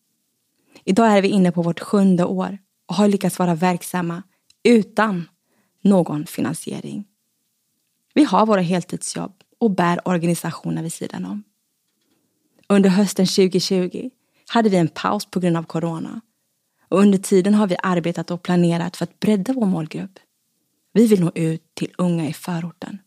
Idag 0.85 1.17
är 1.17 1.23
vi 1.23 1.29
inne 1.29 1.53
på 1.53 1.63
vårt 1.63 1.81
sjunde 1.81 2.25
år 2.25 2.59
och 2.87 2.95
har 2.95 3.09
lyckats 3.09 3.39
vara 3.39 3.55
verksamma 3.55 4.23
utan 4.63 5.29
någon 5.83 6.27
finansiering. 6.27 7.05
Vi 8.15 8.25
har 8.25 8.47
våra 8.47 8.61
heltidsjobb 8.61 9.33
och 9.59 9.71
bär 9.71 10.09
organisationen 10.09 10.83
vid 10.83 10.93
sidan 10.93 11.25
om. 11.25 11.43
Under 12.69 12.91
hösten 12.91 13.27
2020 13.27 14.11
hade 14.49 14.69
vi 14.69 14.77
en 14.77 14.89
paus 14.89 15.27
på 15.27 15.41
grund 15.41 15.57
av 15.57 15.63
corona 15.63 16.21
och 16.89 16.99
under 16.99 17.19
tiden 17.19 17.55
har 17.55 17.67
vi 17.67 17.77
arbetat 17.83 18.31
och 18.31 18.43
planerat 18.43 18.97
för 18.97 19.05
att 19.05 19.21
bredda 19.21 19.53
vår 19.53 19.67
målgrupp. 19.67 20.19
Vi 20.93 21.07
vill 21.07 21.21
nå 21.21 21.33
ut 21.35 21.75
till 21.75 21.93
unga 21.99 22.29
i 22.29 22.33
förorten, 22.33 22.99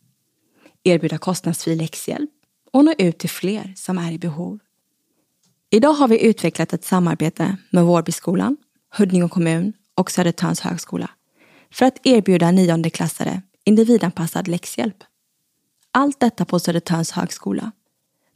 erbjuda 0.84 1.18
kostnadsfri 1.18 1.76
läxhjälp 1.76 2.30
och 2.72 2.84
nå 2.84 2.94
ut 2.98 3.18
till 3.18 3.30
fler 3.30 3.72
som 3.76 3.98
är 3.98 4.12
i 4.12 4.18
behov. 4.18 4.58
Idag 5.70 5.92
har 5.92 6.08
vi 6.08 6.24
utvecklat 6.26 6.72
ett 6.72 6.84
samarbete 6.84 7.56
med 7.70 7.84
Vårbyskolan, 7.84 8.56
Huddinge 8.96 9.28
kommun 9.28 9.72
och 9.94 10.10
Södertörns 10.10 10.60
högskola 10.60 11.10
för 11.70 11.86
att 11.86 12.06
erbjuda 12.06 12.50
niondeklassare 12.50 13.42
individanpassad 13.64 14.48
läxhjälp. 14.48 15.04
Allt 15.90 16.20
detta 16.20 16.44
på 16.44 16.58
Södertörns 16.58 17.10
högskola 17.10 17.72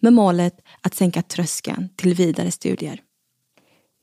med 0.00 0.12
målet 0.12 0.60
att 0.80 0.94
sänka 0.94 1.22
tröskeln 1.22 1.88
till 1.96 2.14
vidare 2.14 2.50
studier. 2.50 3.02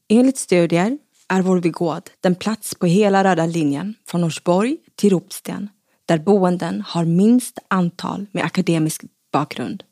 Enligt 0.10 0.38
studier 0.38 0.98
är 1.28 1.42
Vårbygård 1.42 2.10
den 2.22 2.36
plats 2.36 2.76
på 2.76 2.86
hela 2.86 3.24
röda 3.24 3.46
linjen 3.46 3.96
från 4.06 4.22
Norsborg 4.22 4.78
till 4.96 5.10
Ropsten 5.10 5.70
där 6.06 6.18
boenden 6.18 6.82
har 6.82 7.06
minst 7.06 7.60
antal 7.68 8.26
med 8.32 8.44
akademisk 8.44 9.04
bakgrund. 9.32 9.84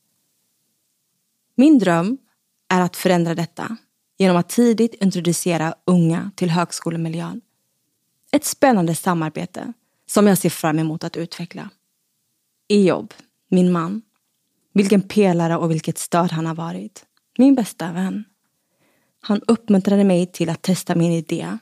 Min 1.55 1.79
dröm 1.79 2.17
är 2.69 2.81
att 2.81 2.95
förändra 2.95 3.35
detta 3.35 3.77
genom 4.17 4.37
att 4.37 4.49
tidigt 4.49 4.93
introducera 4.93 5.75
unga 5.85 6.31
till 6.35 6.49
högskolemiljön. 6.49 7.41
Ett 8.31 8.45
spännande 8.45 8.95
samarbete 8.95 9.73
som 10.05 10.27
jag 10.27 10.37
ser 10.37 10.49
fram 10.49 10.79
emot 10.79 11.03
att 11.03 11.17
utveckla. 11.17 11.69
Ejob, 12.67 13.13
min 13.49 13.71
man. 13.71 14.01
Vilken 14.73 15.01
pelare 15.01 15.57
och 15.57 15.71
vilket 15.71 15.97
stöd 15.97 16.31
han 16.31 16.45
har 16.45 16.55
varit. 16.55 17.05
Min 17.37 17.55
bästa 17.55 17.91
vän. 17.91 18.23
Han 19.27 19.41
uppmuntrade 19.47 20.03
mig 20.03 20.25
till 20.25 20.49
att 20.49 20.61
testa 20.61 20.95
min 20.95 21.11
idé. 21.11 21.57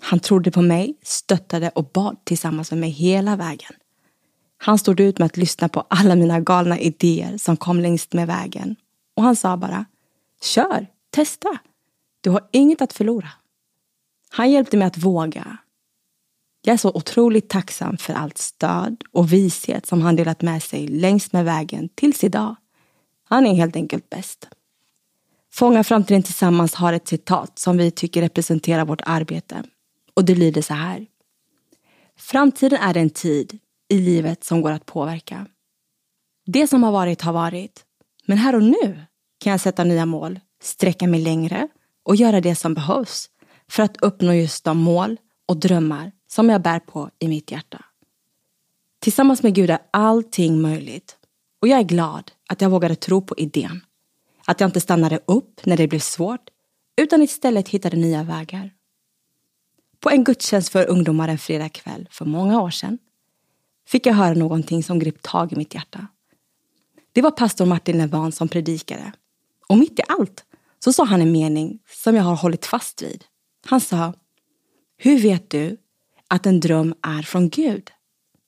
Han 0.00 0.20
trodde 0.20 0.50
på 0.50 0.62
mig, 0.62 0.94
stöttade 1.02 1.68
och 1.68 1.84
bad 1.84 2.24
tillsammans 2.24 2.70
med 2.70 2.80
mig 2.80 2.90
hela 2.90 3.36
vägen. 3.36 3.72
Han 4.58 4.78
stod 4.78 5.00
ut 5.00 5.18
med 5.18 5.26
att 5.26 5.36
lyssna 5.36 5.68
på 5.68 5.80
alla 5.80 6.14
mina 6.14 6.40
galna 6.40 6.78
idéer 6.78 7.38
som 7.38 7.56
kom 7.56 7.80
längst 7.80 8.12
med 8.12 8.26
vägen. 8.26 8.76
Och 9.16 9.22
han 9.22 9.36
sa 9.36 9.56
bara, 9.56 9.84
kör, 10.42 10.86
testa. 11.10 11.58
Du 12.20 12.30
har 12.30 12.48
inget 12.52 12.82
att 12.82 12.92
förlora. 12.92 13.28
Han 14.30 14.50
hjälpte 14.50 14.76
mig 14.76 14.86
att 14.86 14.98
våga. 14.98 15.58
Jag 16.62 16.72
är 16.72 16.78
så 16.78 16.90
otroligt 16.94 17.48
tacksam 17.48 17.96
för 17.96 18.14
allt 18.14 18.38
stöd 18.38 19.04
och 19.12 19.32
vishet 19.32 19.86
som 19.86 20.02
han 20.02 20.16
delat 20.16 20.42
med 20.42 20.62
sig 20.62 20.88
längs 20.88 21.32
med 21.32 21.44
vägen 21.44 21.88
tills 21.94 22.24
idag. 22.24 22.56
Han 23.24 23.46
är 23.46 23.54
helt 23.54 23.76
enkelt 23.76 24.10
bäst. 24.10 24.48
Fånga 25.58 25.84
framtiden 25.84 26.22
tillsammans 26.22 26.74
har 26.74 26.92
ett 26.92 27.08
citat 27.08 27.58
som 27.58 27.76
vi 27.76 27.90
tycker 27.90 28.20
representerar 28.20 28.84
vårt 28.84 29.00
arbete. 29.06 29.62
Och 30.14 30.24
det 30.24 30.34
lyder 30.34 30.62
så 30.62 30.74
här. 30.74 31.06
Framtiden 32.18 32.78
är 32.80 32.96
en 32.96 33.10
tid 33.10 33.58
i 33.88 33.98
livet 33.98 34.44
som 34.44 34.62
går 34.62 34.70
att 34.70 34.86
påverka. 34.86 35.46
Det 36.46 36.66
som 36.66 36.82
har 36.82 36.92
varit 36.92 37.22
har 37.22 37.32
varit. 37.32 37.84
Men 38.26 38.38
här 38.38 38.54
och 38.54 38.62
nu 38.62 39.00
kan 39.38 39.50
jag 39.50 39.60
sätta 39.60 39.84
nya 39.84 40.06
mål, 40.06 40.40
sträcka 40.62 41.06
mig 41.06 41.20
längre 41.20 41.68
och 42.02 42.16
göra 42.16 42.40
det 42.40 42.54
som 42.54 42.74
behövs 42.74 43.30
för 43.70 43.82
att 43.82 43.96
uppnå 44.02 44.32
just 44.32 44.64
de 44.64 44.78
mål 44.78 45.16
och 45.46 45.56
drömmar 45.56 46.12
som 46.26 46.50
jag 46.50 46.62
bär 46.62 46.80
på 46.80 47.10
i 47.18 47.28
mitt 47.28 47.50
hjärta. 47.50 47.84
Tillsammans 49.00 49.42
med 49.42 49.54
Gud 49.54 49.70
är 49.70 49.78
allting 49.90 50.60
möjligt 50.60 51.16
och 51.60 51.68
jag 51.68 51.78
är 51.78 51.84
glad 51.84 52.32
att 52.48 52.60
jag 52.60 52.70
vågade 52.70 52.94
tro 52.94 53.22
på 53.22 53.34
idén. 53.36 53.80
Att 54.48 54.60
jag 54.60 54.68
inte 54.68 54.80
stannade 54.80 55.20
upp 55.24 55.66
när 55.66 55.76
det 55.76 55.88
blev 55.88 55.98
svårt 55.98 56.50
utan 56.96 57.22
istället 57.22 57.68
hittade 57.68 57.96
nya 57.96 58.22
vägar. 58.22 58.70
På 60.00 60.10
en 60.10 60.24
gudstjänst 60.24 60.68
för 60.68 60.86
ungdomar 60.86 61.28
en 61.28 61.38
fredagkväll 61.38 62.08
för 62.10 62.24
många 62.24 62.60
år 62.60 62.70
sedan 62.70 62.98
fick 63.86 64.06
jag 64.06 64.14
höra 64.14 64.34
någonting 64.34 64.82
som 64.82 64.98
grep 64.98 65.22
tag 65.22 65.52
i 65.52 65.56
mitt 65.56 65.74
hjärta. 65.74 66.06
Det 67.12 67.22
var 67.22 67.30
pastor 67.30 67.66
Martin 67.66 67.98
Levan 67.98 68.32
som 68.32 68.48
predikade. 68.48 69.12
Och 69.66 69.78
mitt 69.78 69.98
i 69.98 70.02
allt 70.08 70.44
så 70.78 70.92
sa 70.92 71.04
han 71.04 71.22
en 71.22 71.32
mening 71.32 71.78
som 71.86 72.14
jag 72.14 72.22
har 72.22 72.36
hållit 72.36 72.66
fast 72.66 73.02
vid. 73.02 73.24
Han 73.66 73.80
sa, 73.80 74.14
hur 74.96 75.18
vet 75.18 75.50
du 75.50 75.76
att 76.28 76.46
en 76.46 76.60
dröm 76.60 76.94
är 77.02 77.22
från 77.22 77.48
Gud? 77.48 77.90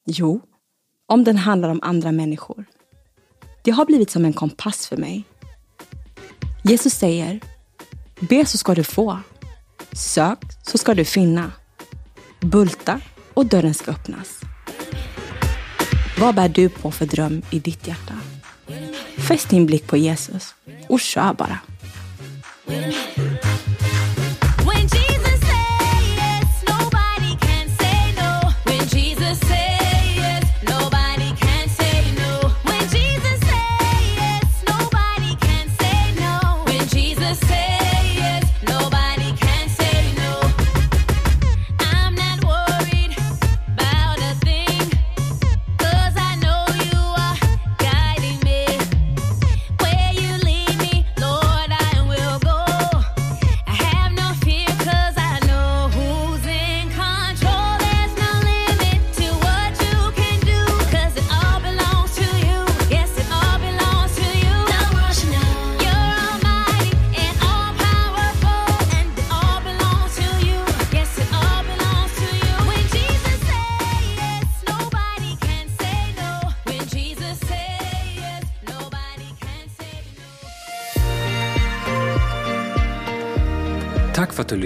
Jo, 0.07 0.41
om 1.07 1.25
den 1.25 1.37
handlar 1.37 1.69
om 1.69 1.81
andra 1.83 2.13
människor. 2.13 2.65
Det 3.65 3.71
har 3.71 3.87
blivit 3.87 4.11
som 4.11 4.25
en 4.25 4.33
kompass 4.33 4.87
för 4.87 4.97
mig. 4.97 5.25
Jesus 6.63 6.95
säger, 6.95 7.41
be 8.21 8.47
så 8.47 8.59
ska 8.59 8.75
du 8.75 8.85
få. 8.85 9.19
Sök 9.93 10.39
så 10.63 10.79
ska 10.79 10.95
du 10.95 11.05
finna. 11.05 11.53
Bulta 12.41 13.01
och 13.35 13.47
dörren 13.47 13.75
ska 13.75 13.91
öppnas. 13.91 14.41
Vad 16.19 16.35
bär 16.35 16.49
du 16.49 16.69
på 16.69 16.91
för 16.91 17.07
dröm 17.07 17.43
i 17.51 17.59
ditt 17.59 17.87
hjärta? 17.87 18.15
Fäst 19.17 19.49
din 19.49 19.67
blick 19.67 19.87
på 19.87 19.97
Jesus 19.97 20.55
och 20.89 21.01
kör 21.01 21.35
bara. 21.35 21.59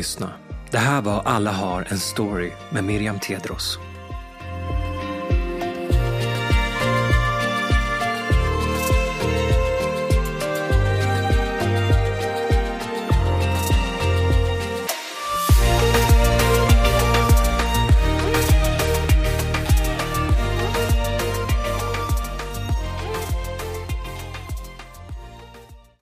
Lyssna. 0.05 0.32
Det 0.70 0.78
här 0.78 1.02
var 1.02 1.22
Alla 1.24 1.52
har 1.52 1.86
en 1.90 1.98
story 1.98 2.50
med 2.70 2.84
Miriam 2.84 3.18
Tedros. 3.18 3.78